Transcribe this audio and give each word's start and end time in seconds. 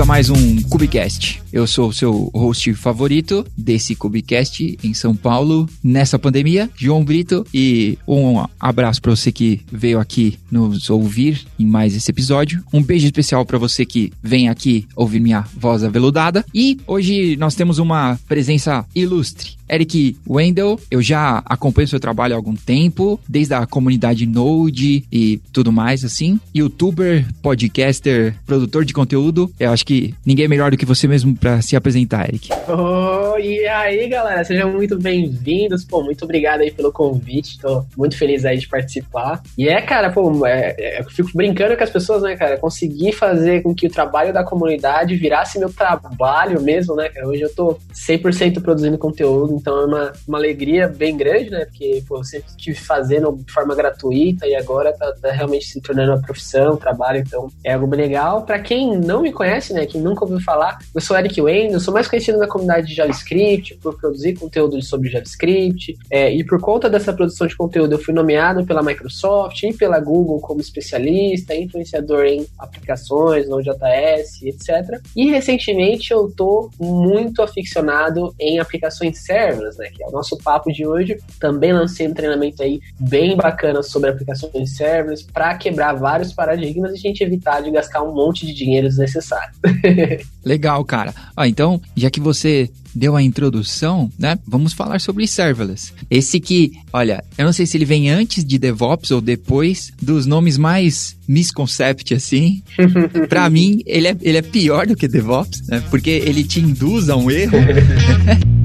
a 0.00 0.04
mais 0.06 0.30
um 0.30 0.62
Cubicast. 0.62 1.42
Eu 1.52 1.66
sou 1.66 1.90
o 1.90 1.92
seu 1.92 2.30
host 2.34 2.72
favorito 2.72 3.44
desse 3.54 3.94
Cubicast 3.94 4.78
em 4.82 4.94
São 4.94 5.14
Paulo, 5.14 5.68
nessa 5.84 6.18
pandemia, 6.18 6.70
João 6.74 7.04
Brito, 7.04 7.46
e 7.52 7.98
um 8.08 8.42
abraço 8.58 9.02
para 9.02 9.14
você 9.14 9.30
que 9.30 9.60
veio 9.70 10.00
aqui 10.00 10.38
nos 10.50 10.88
ouvir 10.88 11.44
em 11.58 11.66
mais 11.66 11.94
esse 11.94 12.10
episódio. 12.10 12.64
Um 12.72 12.82
beijo 12.82 13.04
especial 13.04 13.44
para 13.44 13.58
você 13.58 13.84
que 13.84 14.10
vem 14.22 14.48
aqui 14.48 14.86
ouvir 14.96 15.20
minha 15.20 15.44
voz 15.54 15.84
aveludada. 15.84 16.46
E 16.54 16.78
hoje 16.86 17.36
nós 17.36 17.54
temos 17.54 17.78
uma 17.78 18.18
presença 18.26 18.86
ilustre. 18.94 19.59
Eric 19.70 20.16
Wendell, 20.28 20.78
eu 20.90 21.00
já 21.00 21.42
acompanho 21.46 21.86
seu 21.86 22.00
trabalho 22.00 22.34
há 22.34 22.36
algum 22.36 22.56
tempo, 22.56 23.20
desde 23.28 23.54
a 23.54 23.64
comunidade 23.66 24.26
Node 24.26 25.04
e 25.12 25.40
tudo 25.52 25.70
mais 25.70 26.04
assim. 26.04 26.40
Youtuber, 26.54 27.24
podcaster, 27.40 28.34
produtor 28.44 28.84
de 28.84 28.92
conteúdo. 28.92 29.50
Eu 29.60 29.70
acho 29.70 29.86
que 29.86 30.12
ninguém 30.26 30.46
é 30.46 30.48
melhor 30.48 30.72
do 30.72 30.76
que 30.76 30.84
você 30.84 31.06
mesmo 31.06 31.36
para 31.36 31.62
se 31.62 31.76
apresentar, 31.76 32.28
Eric. 32.28 32.48
Oh, 32.68 33.38
e 33.38 33.66
aí, 33.66 34.08
galera, 34.08 34.42
sejam 34.44 34.72
muito 34.72 34.98
bem-vindos. 34.98 35.84
Pô, 35.84 36.02
muito 36.02 36.24
obrigado 36.24 36.62
aí 36.62 36.72
pelo 36.72 36.92
convite. 36.92 37.58
Tô 37.60 37.84
muito 37.96 38.16
feliz 38.16 38.44
aí 38.44 38.58
de 38.58 38.68
participar. 38.68 39.42
E 39.56 39.68
é, 39.68 39.80
cara, 39.80 40.10
pô, 40.10 40.44
é, 40.46 40.74
é, 40.78 41.00
eu 41.00 41.04
fico 41.10 41.30
brincando 41.34 41.76
com 41.76 41.84
as 41.84 41.90
pessoas, 41.90 42.22
né, 42.22 42.34
cara? 42.34 42.58
Conseguir 42.58 43.12
fazer 43.12 43.62
com 43.62 43.74
que 43.74 43.86
o 43.86 43.90
trabalho 43.90 44.32
da 44.32 44.42
comunidade 44.42 45.14
virasse 45.14 45.58
meu 45.58 45.72
trabalho 45.72 46.60
mesmo, 46.60 46.96
né, 46.96 47.08
cara? 47.08 47.28
Hoje 47.28 47.42
eu 47.42 47.54
tô 47.54 47.78
100% 47.94 48.60
produzindo 48.60 48.98
conteúdo, 48.98 49.59
então 49.60 49.78
é 49.78 49.86
uma, 49.86 50.12
uma 50.26 50.38
alegria 50.38 50.88
bem 50.88 51.16
grande, 51.16 51.50
né? 51.50 51.66
Porque, 51.66 52.02
pô, 52.08 52.18
eu 52.18 52.24
sempre 52.24 52.48
estive 52.48 52.78
fazendo 52.78 53.32
de 53.44 53.52
forma 53.52 53.74
gratuita 53.74 54.46
e 54.46 54.54
agora 54.54 54.92
tá, 54.92 55.12
tá, 55.20 55.30
realmente 55.30 55.66
se 55.66 55.80
tornando 55.80 56.12
uma 56.12 56.22
profissão, 56.22 56.74
um 56.74 56.76
trabalho, 56.76 57.18
então 57.18 57.48
é 57.62 57.74
algo 57.74 57.86
bem 57.86 58.00
legal. 58.00 58.42
Para 58.42 58.58
quem 58.58 58.98
não 58.98 59.22
me 59.22 59.32
conhece, 59.32 59.72
né, 59.74 59.86
quem 59.86 60.00
nunca 60.00 60.24
ouviu 60.24 60.40
falar, 60.40 60.78
eu 60.94 61.00
sou 61.00 61.16
Eric 61.16 61.40
Wayne, 61.40 61.74
eu 61.74 61.80
sou 61.80 61.92
mais 61.92 62.08
conhecido 62.08 62.38
na 62.38 62.46
comunidade 62.46 62.86
de 62.86 62.94
JavaScript 62.94 63.76
por 63.76 63.98
produzir 63.98 64.34
conteúdo 64.34 64.80
sobre 64.82 65.10
JavaScript, 65.10 65.98
é, 66.10 66.32
e 66.32 66.42
por 66.44 66.60
conta 66.60 66.88
dessa 66.88 67.12
produção 67.12 67.46
de 67.46 67.56
conteúdo 67.56 67.94
eu 67.94 67.98
fui 67.98 68.14
nomeado 68.14 68.64
pela 68.64 68.82
Microsoft 68.82 69.62
e 69.62 69.72
pela 69.74 70.00
Google 70.00 70.40
como 70.40 70.60
especialista, 70.60 71.54
influenciador 71.54 72.24
em 72.24 72.46
aplicações, 72.58 73.48
Node.js, 73.48 74.42
etc. 74.42 75.00
E 75.14 75.30
recentemente 75.30 76.12
eu 76.12 76.30
tô 76.34 76.70
muito 76.80 77.42
aficionado 77.42 78.34
em 78.38 78.58
aplicações 78.58 79.18
serverless, 79.50 79.78
né, 79.78 79.88
que 79.94 80.02
é 80.02 80.06
o 80.06 80.10
nosso 80.10 80.36
papo 80.38 80.72
de 80.72 80.86
hoje. 80.86 81.18
Também 81.38 81.72
lancei 81.72 82.06
um 82.06 82.14
treinamento 82.14 82.62
aí 82.62 82.80
bem 82.98 83.36
bacana 83.36 83.82
sobre 83.82 84.10
aplicações 84.10 84.76
serverless 84.76 85.24
para 85.32 85.54
quebrar 85.56 85.94
vários 85.94 86.32
paradigmas 86.32 86.92
e 86.92 86.94
a 86.94 86.98
gente 86.98 87.22
evitar 87.22 87.60
de 87.60 87.70
gastar 87.70 88.02
um 88.02 88.14
monte 88.14 88.46
de 88.46 88.54
dinheiro 88.54 88.88
desnecessário. 88.88 89.52
Legal, 90.44 90.84
cara. 90.84 91.14
Ah, 91.36 91.48
então, 91.48 91.80
já 91.96 92.10
que 92.10 92.20
você 92.20 92.70
deu 92.94 93.14
a 93.14 93.22
introdução, 93.22 94.10
né? 94.18 94.38
Vamos 94.46 94.72
falar 94.72 95.00
sobre 95.00 95.26
serverless. 95.26 95.92
Esse 96.10 96.40
que, 96.40 96.72
olha, 96.92 97.22
eu 97.38 97.44
não 97.44 97.52
sei 97.52 97.66
se 97.66 97.76
ele 97.76 97.84
vem 97.84 98.10
antes 98.10 98.44
de 98.44 98.58
DevOps 98.58 99.10
ou 99.10 99.20
depois 99.20 99.92
dos 100.00 100.26
nomes 100.26 100.58
mais 100.58 101.16
misconcept 101.28 102.14
assim. 102.14 102.62
Para 103.28 103.48
mim, 103.48 103.82
ele 103.86 104.08
é, 104.08 104.16
ele 104.20 104.38
é 104.38 104.42
pior 104.42 104.86
do 104.86 104.96
que 104.96 105.06
DevOps, 105.06 105.68
né? 105.68 105.82
Porque 105.90 106.10
ele 106.10 106.44
te 106.44 106.60
induz 106.60 107.08
a 107.08 107.16
um 107.16 107.30
erro. 107.30 107.58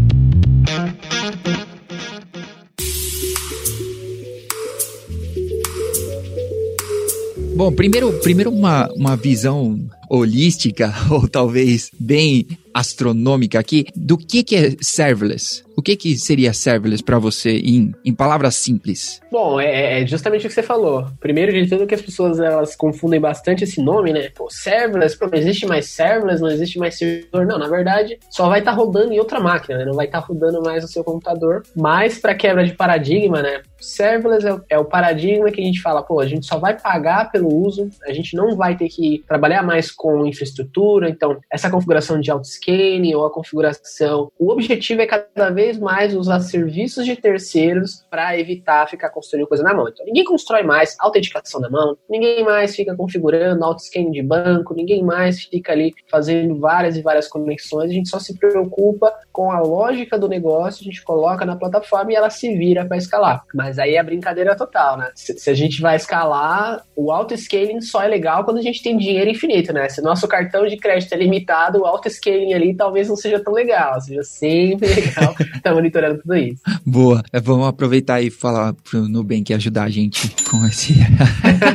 Bom, 7.55 7.71
primeiro, 7.71 8.11
primeiro 8.19 8.51
uma, 8.51 8.91
uma 8.95 9.15
visão 9.15 9.79
holística, 10.09 10.93
ou 11.09 11.25
talvez 11.25 11.89
bem 11.97 12.45
astronômica 12.75 13.57
aqui, 13.57 13.85
do 13.95 14.17
que, 14.17 14.43
que 14.43 14.55
é 14.57 14.71
serverless? 14.81 15.63
O 15.77 15.81
que, 15.81 15.95
que 15.95 16.17
seria 16.17 16.53
serverless 16.53 17.03
para 17.03 17.19
você 17.19 17.57
em, 17.57 17.93
em 18.03 18.13
palavras 18.13 18.55
simples? 18.55 19.21
Bom, 19.31 19.59
é, 19.59 20.01
é, 20.01 20.07
justamente 20.07 20.45
o 20.45 20.49
que 20.49 20.55
você 20.55 20.63
falou. 20.63 21.07
Primeiro 21.19 21.51
de 21.51 21.67
tudo 21.67 21.85
que 21.85 21.95
as 21.95 22.01
pessoas 22.01 22.39
elas 22.39 22.75
confundem 22.75 23.19
bastante 23.19 23.65
esse 23.65 23.81
nome, 23.81 24.13
né? 24.13 24.29
Pô, 24.33 24.49
serverless, 24.49 25.17
pô, 25.17 25.27
não 25.27 25.37
existe 25.37 25.65
mais 25.65 25.89
serverless, 25.89 26.41
não 26.41 26.49
existe 26.49 26.79
mais 26.79 26.97
servidor. 26.97 27.45
Não, 27.45 27.57
na 27.57 27.67
verdade, 27.67 28.17
só 28.29 28.47
vai 28.47 28.59
estar 28.59 28.71
tá 28.71 28.77
rodando 28.77 29.11
em 29.11 29.19
outra 29.19 29.39
máquina, 29.39 29.79
né? 29.79 29.85
Não 29.85 29.93
vai 29.93 30.05
estar 30.05 30.21
tá 30.21 30.27
rodando 30.27 30.61
mais 30.61 30.83
no 30.83 30.89
seu 30.89 31.03
computador. 31.03 31.63
Mas 31.75 32.19
para 32.19 32.35
quebra 32.35 32.65
de 32.65 32.73
paradigma, 32.73 33.41
né? 33.41 33.61
Serverless 33.79 34.47
é, 34.47 34.75
é, 34.75 34.79
o 34.79 34.85
paradigma 34.85 35.51
que 35.51 35.61
a 35.61 35.65
gente 35.65 35.81
fala, 35.81 36.03
pô, 36.03 36.21
a 36.21 36.25
gente 36.25 36.45
só 36.45 36.57
vai 36.57 36.79
pagar 36.79 37.31
pelo 37.31 37.53
uso, 37.53 37.89
a 38.07 38.13
gente 38.13 38.35
não 38.35 38.55
vai 38.55 38.77
ter 38.77 38.87
que 38.87 39.23
trabalhar 39.27 39.61
mais 39.61 39.91
com 39.91 40.25
infraestrutura, 40.25 41.09
então 41.09 41.37
essa 41.51 41.69
configuração 41.69 42.19
de 42.19 42.31
auto-scaling 42.65 43.13
ou 43.15 43.25
a 43.25 43.31
configuração, 43.31 44.31
o 44.39 44.51
objetivo 44.51 45.01
é 45.01 45.05
cada 45.05 45.49
vez 45.51 45.77
mais 45.77 46.15
usar 46.15 46.39
serviços 46.39 47.05
de 47.05 47.15
terceiros 47.15 48.03
para 48.09 48.37
evitar 48.39 48.89
ficar 48.89 49.09
construindo 49.09 49.47
coisa 49.47 49.63
na 49.63 49.73
mão. 49.73 49.87
Então 49.87 50.05
ninguém 50.05 50.23
constrói 50.23 50.63
mais 50.63 50.95
autenticação 50.99 51.61
na 51.61 51.69
mão, 51.69 51.97
ninguém 52.09 52.43
mais 52.43 52.75
fica 52.75 52.95
configurando 52.95 53.63
auto-scaling 53.63 54.11
de 54.11 54.23
banco, 54.23 54.73
ninguém 54.73 55.03
mais 55.03 55.43
fica 55.43 55.71
ali 55.71 55.93
fazendo 56.09 56.59
várias 56.59 56.97
e 56.97 57.01
várias 57.01 57.27
conexões, 57.27 57.91
a 57.91 57.93
gente 57.93 58.09
só 58.09 58.19
se 58.19 58.37
preocupa 58.37 59.13
com 59.31 59.51
a 59.51 59.59
lógica 59.59 60.17
do 60.17 60.27
negócio, 60.27 60.81
a 60.81 60.85
gente 60.85 61.03
coloca 61.03 61.45
na 61.45 61.55
plataforma 61.55 62.11
e 62.11 62.15
ela 62.15 62.29
se 62.29 62.55
vira 62.57 62.85
para 62.85 62.97
escalar. 62.97 63.43
Mas 63.53 63.75
mas 63.75 63.79
aí 63.79 63.95
é 63.95 64.03
brincadeira 64.03 64.55
total, 64.55 64.97
né? 64.97 65.11
Se, 65.15 65.37
se 65.37 65.49
a 65.49 65.53
gente 65.53 65.81
vai 65.81 65.97
escalar, 65.97 66.85
o 66.95 67.11
auto-scaling 67.11 67.81
só 67.81 68.01
é 68.01 68.07
legal 68.07 68.45
quando 68.45 68.57
a 68.57 68.61
gente 68.61 68.81
tem 68.81 68.97
dinheiro 68.97 69.29
infinito, 69.29 69.73
né? 69.73 69.89
Se 69.89 70.01
nosso 70.01 70.27
cartão 70.27 70.65
de 70.65 70.77
crédito 70.77 71.11
é 71.13 71.17
limitado, 71.17 71.81
o 71.81 71.85
auto-scaling 71.85 72.53
ali 72.55 72.75
talvez 72.75 73.07
não 73.07 73.15
seja 73.15 73.39
tão 73.39 73.53
legal. 73.53 73.99
Seja 74.01 74.23
sempre 74.23 74.87
legal 74.93 75.35
estar 75.39 75.61
tá 75.61 75.73
monitorando 75.73 76.21
tudo 76.21 76.35
isso. 76.35 76.61
Boa. 76.85 77.23
É, 77.31 77.39
vamos 77.39 77.67
aproveitar 77.67 78.21
e 78.21 78.29
falar 78.29 78.73
pro 78.73 79.07
Nubank 79.07 79.53
ajudar 79.53 79.83
a 79.83 79.89
gente 79.89 80.29
com 80.49 80.65
esse. 80.65 80.95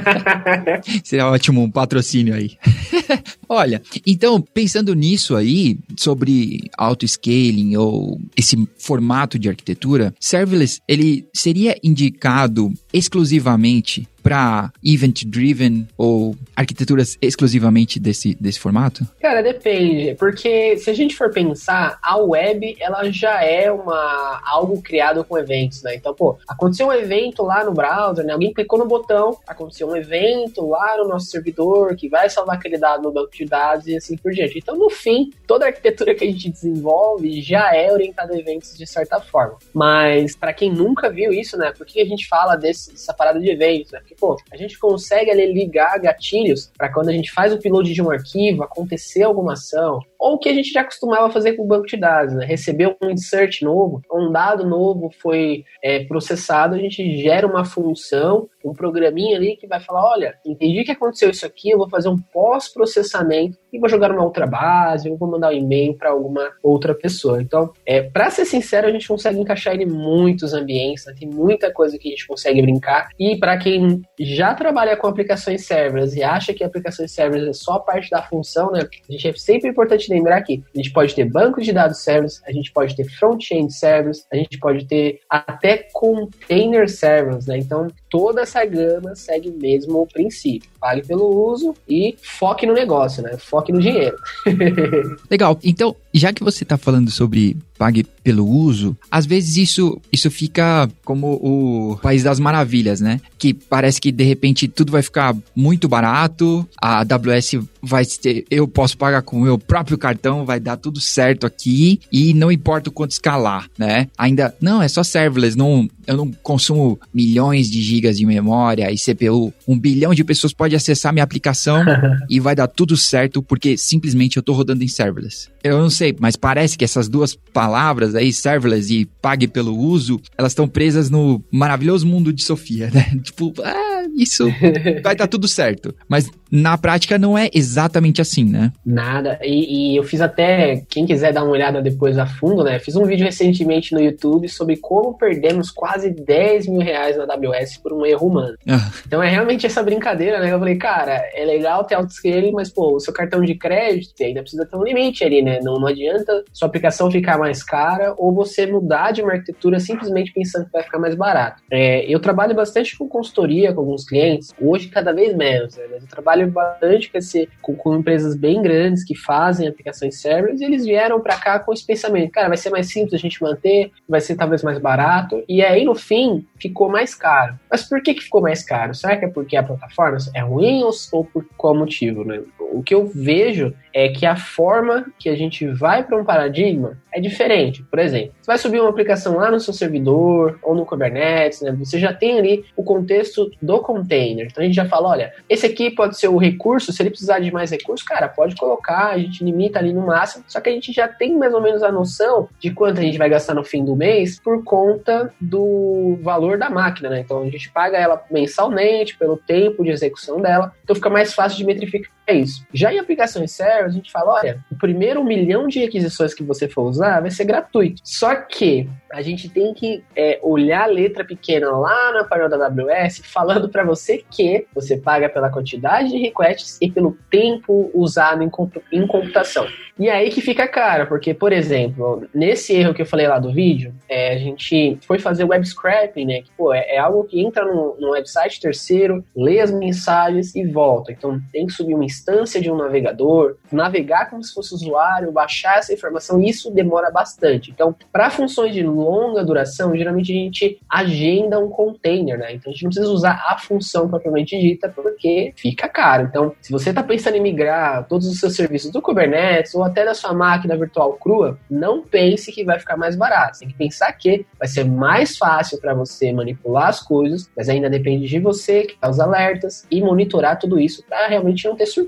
Seria 1.04 1.26
ótimo 1.26 1.62
um 1.62 1.70
patrocínio 1.70 2.34
aí. 2.34 2.56
Olha, 3.52 3.82
então, 4.06 4.40
pensando 4.40 4.94
nisso 4.94 5.34
aí, 5.34 5.76
sobre 5.98 6.70
auto-scaling 6.78 7.76
ou 7.76 8.20
esse 8.36 8.56
formato 8.78 9.40
de 9.40 9.48
arquitetura, 9.48 10.14
serverless, 10.20 10.80
ele 10.86 11.26
seria 11.34 11.76
indicado 11.82 12.72
exclusivamente 12.92 14.06
para 14.22 14.70
event 14.84 15.24
driven 15.24 15.88
ou 15.96 16.36
arquiteturas 16.54 17.16
exclusivamente 17.20 17.98
desse, 17.98 18.36
desse 18.40 18.60
formato? 18.60 19.06
Cara, 19.20 19.42
depende, 19.42 20.14
porque 20.14 20.76
se 20.76 20.90
a 20.90 20.94
gente 20.94 21.16
for 21.16 21.30
pensar, 21.30 21.98
a 22.02 22.16
web 22.16 22.76
ela 22.80 23.10
já 23.10 23.42
é 23.42 23.70
uma 23.72 24.40
algo 24.44 24.80
criado 24.82 25.24
com 25.24 25.38
eventos, 25.38 25.82
né? 25.82 25.94
Então, 25.94 26.14
pô, 26.14 26.38
aconteceu 26.46 26.88
um 26.88 26.92
evento 26.92 27.42
lá 27.42 27.64
no 27.64 27.72
browser, 27.72 28.24
né? 28.24 28.32
Alguém 28.32 28.52
clicou 28.52 28.78
no 28.78 28.86
botão, 28.86 29.38
aconteceu 29.46 29.88
um 29.88 29.96
evento 29.96 30.66
lá 30.68 30.96
no 30.98 31.08
nosso 31.08 31.26
servidor 31.26 31.96
que 31.96 32.08
vai 32.08 32.28
salvar 32.28 32.56
aquele 32.56 32.78
dado 32.78 33.02
no 33.02 33.12
banco 33.12 33.30
de 33.40 33.46
dados 33.46 33.86
e 33.86 33.96
assim 33.96 34.16
por 34.16 34.32
diante. 34.32 34.58
Então, 34.58 34.76
no 34.76 34.90
fim, 34.90 35.30
toda 35.46 35.64
a 35.64 35.68
arquitetura 35.68 36.14
que 36.14 36.24
a 36.24 36.26
gente 36.26 36.50
desenvolve 36.50 37.40
já 37.40 37.74
é 37.74 37.92
orientada 37.92 38.34
a 38.34 38.38
eventos 38.38 38.76
de 38.76 38.86
certa 38.86 39.20
forma. 39.20 39.58
Mas 39.74 40.36
para 40.36 40.52
quem 40.52 40.70
nunca 40.72 41.10
viu 41.10 41.32
isso, 41.32 41.56
né? 41.56 41.72
Por 41.76 41.86
que 41.86 42.00
a 42.00 42.04
gente 42.04 42.28
fala 42.28 42.56
desse, 42.56 42.92
dessa 42.92 43.14
parada 43.14 43.40
de 43.40 43.50
eventos, 43.50 43.92
né? 43.92 44.00
Porque, 44.00 44.14
pô, 44.14 44.36
a 44.52 44.56
gente 44.56 44.78
consegue 44.78 45.30
ali 45.30 45.52
ligar 45.52 45.98
gatilhos 45.98 46.70
para 46.76 46.92
quando 46.92 47.08
a 47.08 47.12
gente 47.12 47.30
faz 47.32 47.52
o 47.52 47.56
upload 47.56 47.92
de 47.92 48.02
um 48.02 48.10
arquivo, 48.10 48.62
acontecer 48.62 49.22
alguma 49.22 49.54
ação, 49.54 50.00
ou 50.20 50.34
o 50.34 50.38
que 50.38 50.50
a 50.50 50.54
gente 50.54 50.70
já 50.70 50.84
costumava 50.84 51.30
fazer 51.30 51.54
com 51.54 51.64
o 51.64 51.66
banco 51.66 51.86
de 51.86 51.96
dados, 51.96 52.34
né? 52.34 52.44
Receber 52.44 52.94
um 53.02 53.10
insert 53.10 53.62
novo, 53.62 54.02
um 54.12 54.30
dado 54.30 54.68
novo 54.68 55.10
foi 55.20 55.64
é, 55.82 56.04
processado, 56.04 56.74
a 56.74 56.78
gente 56.78 57.22
gera 57.22 57.46
uma 57.46 57.64
função, 57.64 58.46
um 58.62 58.74
programinha 58.74 59.38
ali 59.38 59.56
que 59.56 59.66
vai 59.66 59.80
falar, 59.80 60.04
olha, 60.04 60.34
entendi 60.44 60.84
que 60.84 60.92
aconteceu 60.92 61.30
isso 61.30 61.46
aqui, 61.46 61.70
eu 61.70 61.78
vou 61.78 61.88
fazer 61.88 62.10
um 62.10 62.18
pós-processamento 62.18 63.58
e 63.72 63.78
vou 63.78 63.88
jogar 63.88 64.10
numa 64.10 64.24
outra 64.24 64.46
base, 64.46 65.08
ou 65.08 65.16
vou 65.16 65.30
mandar 65.30 65.48
um 65.48 65.56
e-mail 65.56 65.96
para 65.96 66.10
alguma 66.10 66.50
outra 66.62 66.94
pessoa. 66.94 67.40
Então, 67.40 67.72
é, 67.86 68.02
para 68.02 68.28
ser 68.28 68.44
sincero, 68.44 68.86
a 68.86 68.90
gente 68.90 69.08
consegue 69.08 69.38
encaixar 69.38 69.74
ele 69.74 69.84
em 69.84 69.90
muitos 69.90 70.52
ambientes, 70.52 71.06
né? 71.06 71.14
tem 71.18 71.28
muita 71.28 71.72
coisa 71.72 71.98
que 71.98 72.08
a 72.08 72.10
gente 72.10 72.26
consegue 72.26 72.60
brincar. 72.60 73.08
E 73.18 73.38
para 73.38 73.56
quem 73.56 74.02
já 74.18 74.54
trabalha 74.54 74.96
com 74.96 75.06
aplicações 75.06 75.64
serverless 75.64 76.18
e 76.18 76.22
acha 76.22 76.52
que 76.52 76.62
aplicações 76.62 77.12
serverless 77.12 77.58
é 77.58 77.64
só 77.64 77.78
parte 77.78 78.10
da 78.10 78.22
função, 78.22 78.70
né? 78.70 78.80
A 79.08 79.12
gente 79.12 79.28
é 79.28 79.32
sempre 79.34 79.70
importante 79.70 80.09
lembrar 80.10 80.42
que 80.42 80.62
a 80.74 80.78
gente 80.78 80.92
pode 80.92 81.14
ter 81.14 81.24
banco 81.24 81.60
de 81.60 81.72
dados 81.72 82.02
serverless, 82.02 82.42
a 82.46 82.52
gente 82.52 82.72
pode 82.72 82.94
ter 82.94 83.04
front-end 83.04 83.72
serverless, 83.72 84.26
a 84.32 84.36
gente 84.36 84.58
pode 84.58 84.86
ter 84.86 85.20
até 85.28 85.88
container 85.92 86.88
serverless, 86.88 87.48
né? 87.48 87.58
Então, 87.58 87.88
toda 88.08 88.42
essa 88.42 88.64
gama 88.64 89.14
segue 89.14 89.48
o 89.48 89.54
mesmo 89.54 90.06
princípio. 90.06 90.69
Pague 90.80 91.06
pelo 91.06 91.52
uso 91.52 91.74
e 91.88 92.16
foque 92.22 92.66
no 92.66 92.72
negócio, 92.72 93.22
né? 93.22 93.36
Foque 93.38 93.72
no 93.72 93.80
dinheiro. 93.80 94.16
Legal. 95.30 95.58
Então, 95.62 95.94
já 96.12 96.32
que 96.32 96.42
você 96.42 96.64
está 96.64 96.78
falando 96.78 97.10
sobre 97.10 97.56
pague 97.78 98.04
pelo 98.22 98.46
uso, 98.46 98.94
às 99.10 99.24
vezes 99.24 99.56
isso, 99.56 99.98
isso 100.12 100.30
fica 100.30 100.86
como 101.02 101.40
o 101.42 101.98
país 102.02 102.22
das 102.22 102.38
maravilhas, 102.38 103.00
né? 103.00 103.20
Que 103.38 103.54
parece 103.54 103.98
que 103.98 104.12
de 104.12 104.22
repente 104.22 104.68
tudo 104.68 104.92
vai 104.92 105.00
ficar 105.00 105.34
muito 105.56 105.88
barato, 105.88 106.68
a 106.80 107.00
AWS 107.00 107.60
vai 107.82 108.04
ter, 108.04 108.44
eu 108.50 108.68
posso 108.68 108.98
pagar 108.98 109.22
com 109.22 109.38
o 109.38 109.40
meu 109.40 109.58
próprio 109.58 109.96
cartão, 109.96 110.44
vai 110.44 110.60
dar 110.60 110.76
tudo 110.76 111.00
certo 111.00 111.46
aqui 111.46 112.00
e 112.12 112.34
não 112.34 112.52
importa 112.52 112.90
o 112.90 112.92
quanto 112.92 113.12
escalar, 113.12 113.66
né? 113.78 114.08
Ainda, 114.18 114.54
não, 114.60 114.82
é 114.82 114.88
só 114.88 115.02
serverless, 115.02 115.56
não, 115.56 115.88
eu 116.10 116.16
não 116.16 116.30
consumo 116.42 116.98
milhões 117.14 117.70
de 117.70 117.80
gigas 117.80 118.18
de 118.18 118.26
memória 118.26 118.90
e 118.90 118.96
CPU, 118.96 119.54
um 119.66 119.78
bilhão 119.78 120.12
de 120.12 120.24
pessoas 120.24 120.52
pode 120.52 120.74
acessar 120.74 121.12
minha 121.12 121.22
aplicação 121.22 121.84
e 122.28 122.40
vai 122.40 122.54
dar 122.56 122.66
tudo 122.66 122.96
certo 122.96 123.40
porque 123.40 123.76
simplesmente 123.76 124.36
eu 124.36 124.42
tô 124.42 124.52
rodando 124.52 124.82
em 124.82 124.88
serverless. 124.88 125.48
Eu 125.62 125.78
não 125.78 125.88
sei, 125.88 126.16
mas 126.18 126.34
parece 126.34 126.76
que 126.76 126.84
essas 126.84 127.08
duas 127.08 127.36
palavras 127.52 128.16
aí, 128.16 128.32
serverless 128.32 128.92
e 128.92 129.04
pague 129.22 129.46
pelo 129.46 129.76
uso, 129.76 130.20
elas 130.36 130.50
estão 130.50 130.66
presas 130.66 131.08
no 131.10 131.40
maravilhoso 131.50 132.06
mundo 132.06 132.32
de 132.32 132.42
Sofia, 132.42 132.90
né? 132.90 133.16
Tipo, 133.22 133.54
ah, 133.62 133.89
isso 134.16 134.46
vai 135.02 135.14
dar 135.14 135.26
tudo 135.26 135.48
certo. 135.48 135.94
Mas 136.08 136.30
na 136.50 136.76
prática 136.76 137.16
não 137.16 137.38
é 137.38 137.48
exatamente 137.54 138.20
assim, 138.20 138.44
né? 138.44 138.72
Nada. 138.84 139.38
E, 139.42 139.92
e, 139.92 139.96
eu 139.96 140.02
fiz 140.02 140.20
até, 140.20 140.82
quem 140.88 141.06
quiser 141.06 141.32
dar 141.32 141.44
uma 141.44 141.52
olhada 141.52 141.80
depois 141.80 142.18
a 142.18 142.26
fundo, 142.26 142.64
né? 142.64 142.78
Fiz 142.78 142.96
um 142.96 143.04
vídeo 143.04 143.24
recentemente 143.24 143.94
no 143.94 144.00
YouTube 144.00 144.48
sobre 144.48 144.76
como 144.76 145.16
perdemos 145.16 145.70
quase 145.70 146.10
10 146.10 146.66
mil 146.66 146.80
reais 146.80 147.16
na 147.16 147.24
AWS 147.24 147.76
por 147.78 147.92
um 147.92 148.04
erro 148.04 148.26
humano. 148.26 148.56
Ah. 148.68 148.90
Então 149.06 149.22
é 149.22 149.28
realmente 149.28 149.64
essa 149.64 149.82
brincadeira, 149.82 150.40
né? 150.40 150.52
Eu 150.52 150.58
falei, 150.58 150.76
cara, 150.76 151.22
é 151.34 151.44
legal 151.44 151.84
ter 151.84 151.94
autoscaling, 151.94 152.52
mas 152.52 152.70
pô, 152.70 152.96
o 152.96 153.00
seu 153.00 153.12
cartão 153.12 153.42
de 153.42 153.54
crédito 153.54 154.20
ainda 154.20 154.42
precisa 154.42 154.66
ter 154.66 154.76
um 154.76 154.82
limite 154.82 155.22
ali, 155.22 155.42
né? 155.42 155.60
Não, 155.62 155.78
não 155.78 155.86
adianta 155.86 156.44
sua 156.52 156.66
aplicação 156.66 157.10
ficar 157.10 157.38
mais 157.38 157.62
cara 157.62 158.14
ou 158.18 158.34
você 158.34 158.66
mudar 158.66 159.12
de 159.12 159.22
uma 159.22 159.32
arquitetura 159.32 159.78
simplesmente 159.78 160.32
pensando 160.32 160.64
que 160.66 160.72
vai 160.72 160.82
ficar 160.82 160.98
mais 160.98 161.14
barato. 161.14 161.62
É, 161.70 162.04
eu 162.12 162.18
trabalho 162.18 162.54
bastante 162.54 162.96
com 162.98 163.08
consultoria 163.08 163.72
com 163.72 163.84
alguns 163.90 164.04
clientes, 164.04 164.54
hoje 164.60 164.88
cada 164.88 165.12
vez 165.12 165.34
menos, 165.34 165.76
né? 165.76 165.84
Mas 165.90 166.02
eu 166.02 166.08
trabalho 166.08 166.50
bastante 166.50 167.10
com, 167.10 167.18
esse, 167.18 167.48
com, 167.60 167.74
com, 167.74 167.96
empresas 167.96 168.36
bem 168.36 168.62
grandes 168.62 169.04
que 169.04 169.14
fazem 169.14 169.68
aplicações 169.68 170.20
serverless 170.20 170.62
e 170.62 170.66
eles 170.66 170.84
vieram 170.84 171.20
para 171.20 171.36
cá 171.36 171.58
com 171.58 171.72
esse 171.72 171.84
pensamento, 171.84 172.30
cara, 172.30 172.48
vai 172.48 172.56
ser 172.56 172.70
mais 172.70 172.88
simples 172.88 173.14
a 173.14 173.18
gente 173.18 173.42
manter, 173.42 173.90
vai 174.08 174.20
ser 174.20 174.36
talvez 174.36 174.62
mais 174.62 174.78
barato, 174.78 175.42
e 175.48 175.62
aí 175.62 175.84
no 175.84 175.94
fim 175.94 176.46
ficou 176.58 176.88
mais 176.88 177.14
caro. 177.14 177.58
Mas 177.70 177.88
por 177.88 178.02
que, 178.02 178.14
que 178.14 178.22
ficou 178.22 178.40
mais 178.40 178.62
caro? 178.62 178.94
Será 178.94 179.16
que 179.16 179.24
é 179.24 179.28
porque 179.28 179.56
a 179.56 179.62
plataforma 179.62 180.18
é 180.34 180.40
ruim 180.40 180.82
ou, 180.82 180.90
ou 181.12 181.24
por 181.24 181.44
qual 181.56 181.74
motivo, 181.74 182.24
né? 182.24 182.40
O 182.72 182.82
que 182.82 182.94
eu 182.94 183.06
vejo 183.06 183.74
é 183.92 184.08
que 184.08 184.24
a 184.24 184.36
forma 184.36 185.06
que 185.18 185.28
a 185.28 185.34
gente 185.34 185.66
vai 185.66 186.04
para 186.04 186.16
um 186.16 186.24
paradigma 186.24 186.96
é 187.12 187.20
diferente. 187.20 187.82
Por 187.82 187.98
exemplo, 187.98 188.32
você 188.40 188.46
vai 188.46 188.58
subir 188.58 188.80
uma 188.80 188.90
aplicação 188.90 189.36
lá 189.36 189.50
no 189.50 189.58
seu 189.58 189.74
servidor 189.74 190.58
ou 190.62 190.74
no 190.74 190.86
Kubernetes, 190.86 191.62
né? 191.62 191.72
Você 191.72 191.98
já 191.98 192.12
tem 192.12 192.38
ali 192.38 192.64
o 192.76 192.84
contexto 192.84 193.50
do 193.60 193.79
container. 193.82 194.46
Então 194.46 194.62
a 194.62 194.66
gente 194.66 194.76
já 194.76 194.86
fala, 194.86 195.08
olha, 195.08 195.32
esse 195.48 195.66
aqui 195.66 195.90
pode 195.90 196.18
ser 196.18 196.28
o 196.28 196.36
recurso, 196.36 196.92
se 196.92 197.02
ele 197.02 197.10
precisar 197.10 197.38
de 197.40 197.50
mais 197.50 197.70
recursos, 197.70 198.06
cara, 198.06 198.28
pode 198.28 198.54
colocar, 198.56 199.08
a 199.08 199.18
gente 199.18 199.44
limita 199.44 199.78
ali 199.78 199.92
no 199.92 200.06
máximo, 200.06 200.44
só 200.46 200.60
que 200.60 200.68
a 200.68 200.72
gente 200.72 200.92
já 200.92 201.08
tem 201.08 201.36
mais 201.36 201.52
ou 201.54 201.60
menos 201.60 201.82
a 201.82 201.92
noção 201.92 202.48
de 202.58 202.70
quanto 202.70 203.00
a 203.00 203.02
gente 203.02 203.18
vai 203.18 203.28
gastar 203.28 203.54
no 203.54 203.64
fim 203.64 203.84
do 203.84 203.96
mês 203.96 204.40
por 204.40 204.62
conta 204.64 205.32
do 205.40 206.18
valor 206.22 206.58
da 206.58 206.70
máquina, 206.70 207.08
né? 207.08 207.20
Então 207.20 207.42
a 207.42 207.50
gente 207.50 207.70
paga 207.70 207.96
ela 207.96 208.22
mensalmente 208.30 209.16
pelo 209.16 209.36
tempo 209.36 209.84
de 209.84 209.90
execução 209.90 210.40
dela, 210.40 210.72
então 210.82 210.96
fica 210.96 211.10
mais 211.10 211.34
fácil 211.34 211.58
de 211.58 211.64
metrificar 211.64 212.10
isso. 212.32 212.66
Já 212.72 212.92
em 212.92 212.98
aplicações 212.98 213.52
sérias, 213.52 213.92
a 213.92 213.94
gente 213.94 214.10
fala, 214.10 214.34
olha, 214.34 214.64
o 214.70 214.76
primeiro 214.76 215.24
milhão 215.24 215.66
de 215.66 215.78
requisições 215.78 216.34
que 216.34 216.42
você 216.42 216.68
for 216.68 216.82
usar 216.82 217.20
vai 217.20 217.30
ser 217.30 217.44
gratuito. 217.44 218.00
Só 218.04 218.34
que 218.34 218.88
a 219.12 219.22
gente 219.22 219.48
tem 219.48 219.74
que 219.74 220.04
é, 220.14 220.38
olhar 220.42 220.82
a 220.82 220.86
letra 220.86 221.24
pequena 221.24 221.70
lá 221.70 222.12
na 222.12 222.24
painel 222.24 222.48
da 222.48 222.66
AWS 222.66 223.22
falando 223.24 223.68
para 223.68 223.84
você 223.84 224.24
que 224.30 224.66
você 224.74 224.96
paga 224.96 225.28
pela 225.28 225.50
quantidade 225.50 226.10
de 226.10 226.18
requests 226.18 226.78
e 226.80 226.90
pelo 226.90 227.16
tempo 227.30 227.90
usado 227.94 228.42
em, 228.42 228.50
em 228.92 229.06
computação. 229.06 229.66
E 229.98 230.08
aí 230.08 230.30
que 230.30 230.40
fica 230.40 230.66
caro, 230.66 231.06
porque, 231.06 231.34
por 231.34 231.52
exemplo, 231.52 232.26
nesse 232.32 232.74
erro 232.74 232.94
que 232.94 233.02
eu 233.02 233.06
falei 233.06 233.28
lá 233.28 233.38
do 233.38 233.52
vídeo, 233.52 233.92
é, 234.08 234.32
a 234.32 234.38
gente 234.38 234.98
foi 235.06 235.18
fazer 235.18 235.44
web 235.44 235.66
scraping, 235.66 236.24
né? 236.24 236.42
Que, 236.42 236.50
pô, 236.56 236.72
é, 236.72 236.94
é 236.94 236.98
algo 236.98 237.24
que 237.24 237.40
entra 237.40 237.66
no, 237.66 237.96
no 238.00 238.12
website 238.12 238.60
terceiro, 238.60 239.22
lê 239.36 239.60
as 239.60 239.70
mensagens 239.70 240.54
e 240.54 240.64
volta. 240.64 241.12
Então 241.12 241.38
tem 241.52 241.66
que 241.66 241.72
subir 241.72 241.94
instância 241.94 242.19
de 242.60 242.70
um 242.70 242.76
navegador, 242.76 243.56
navegar 243.70 244.30
como 244.30 244.42
se 244.42 244.52
fosse 244.52 244.74
usuário, 244.74 245.32
baixar 245.32 245.78
essa 245.78 245.92
informação, 245.92 246.40
isso 246.40 246.70
demora 246.70 247.10
bastante. 247.10 247.70
Então, 247.70 247.94
para 248.12 248.30
funções 248.30 248.74
de 248.74 248.82
longa 248.82 249.44
duração, 249.44 249.96
geralmente 249.96 250.32
a 250.32 250.34
gente 250.34 250.80
agenda 250.88 251.58
um 251.58 251.68
container, 251.68 252.38
né? 252.38 252.54
Então 252.54 252.70
a 252.70 252.72
gente 252.72 252.84
não 252.84 252.90
precisa 252.90 253.10
usar 253.10 253.44
a 253.46 253.58
função 253.58 254.08
propriamente 254.08 254.58
dita 254.58 254.88
porque 254.88 255.52
fica 255.56 255.88
caro. 255.88 256.24
Então, 256.24 256.54
se 256.60 256.70
você 256.70 256.90
está 256.90 257.02
pensando 257.02 257.36
em 257.36 257.40
migrar 257.40 258.06
todos 258.06 258.26
os 258.26 258.38
seus 258.38 258.54
serviços 258.54 258.90
do 258.90 259.02
Kubernetes 259.02 259.74
ou 259.74 259.82
até 259.82 260.04
da 260.04 260.14
sua 260.14 260.32
máquina 260.32 260.76
virtual 260.76 261.14
crua, 261.14 261.58
não 261.70 262.02
pense 262.02 262.52
que 262.52 262.64
vai 262.64 262.78
ficar 262.78 262.96
mais 262.96 263.16
barato. 263.16 263.56
Você 263.56 263.60
tem 263.60 263.68
que 263.68 263.78
pensar 263.78 264.12
que 264.12 264.46
vai 264.58 264.68
ser 264.68 264.84
mais 264.84 265.36
fácil 265.36 265.80
para 265.80 265.94
você 265.94 266.32
manipular 266.32 266.88
as 266.88 267.00
coisas, 267.00 267.50
mas 267.56 267.68
ainda 267.68 267.88
depende 267.88 268.26
de 268.26 268.38
você, 268.38 268.84
que 268.84 268.96
os 269.08 269.20
alertas 269.20 269.86
e 269.90 270.00
monitorar 270.00 270.58
tudo 270.58 270.78
isso 270.78 271.04
para 271.08 271.26
realmente 271.26 271.66
não 271.66 271.76
ter 271.76 271.86
surpresa. 271.86 271.99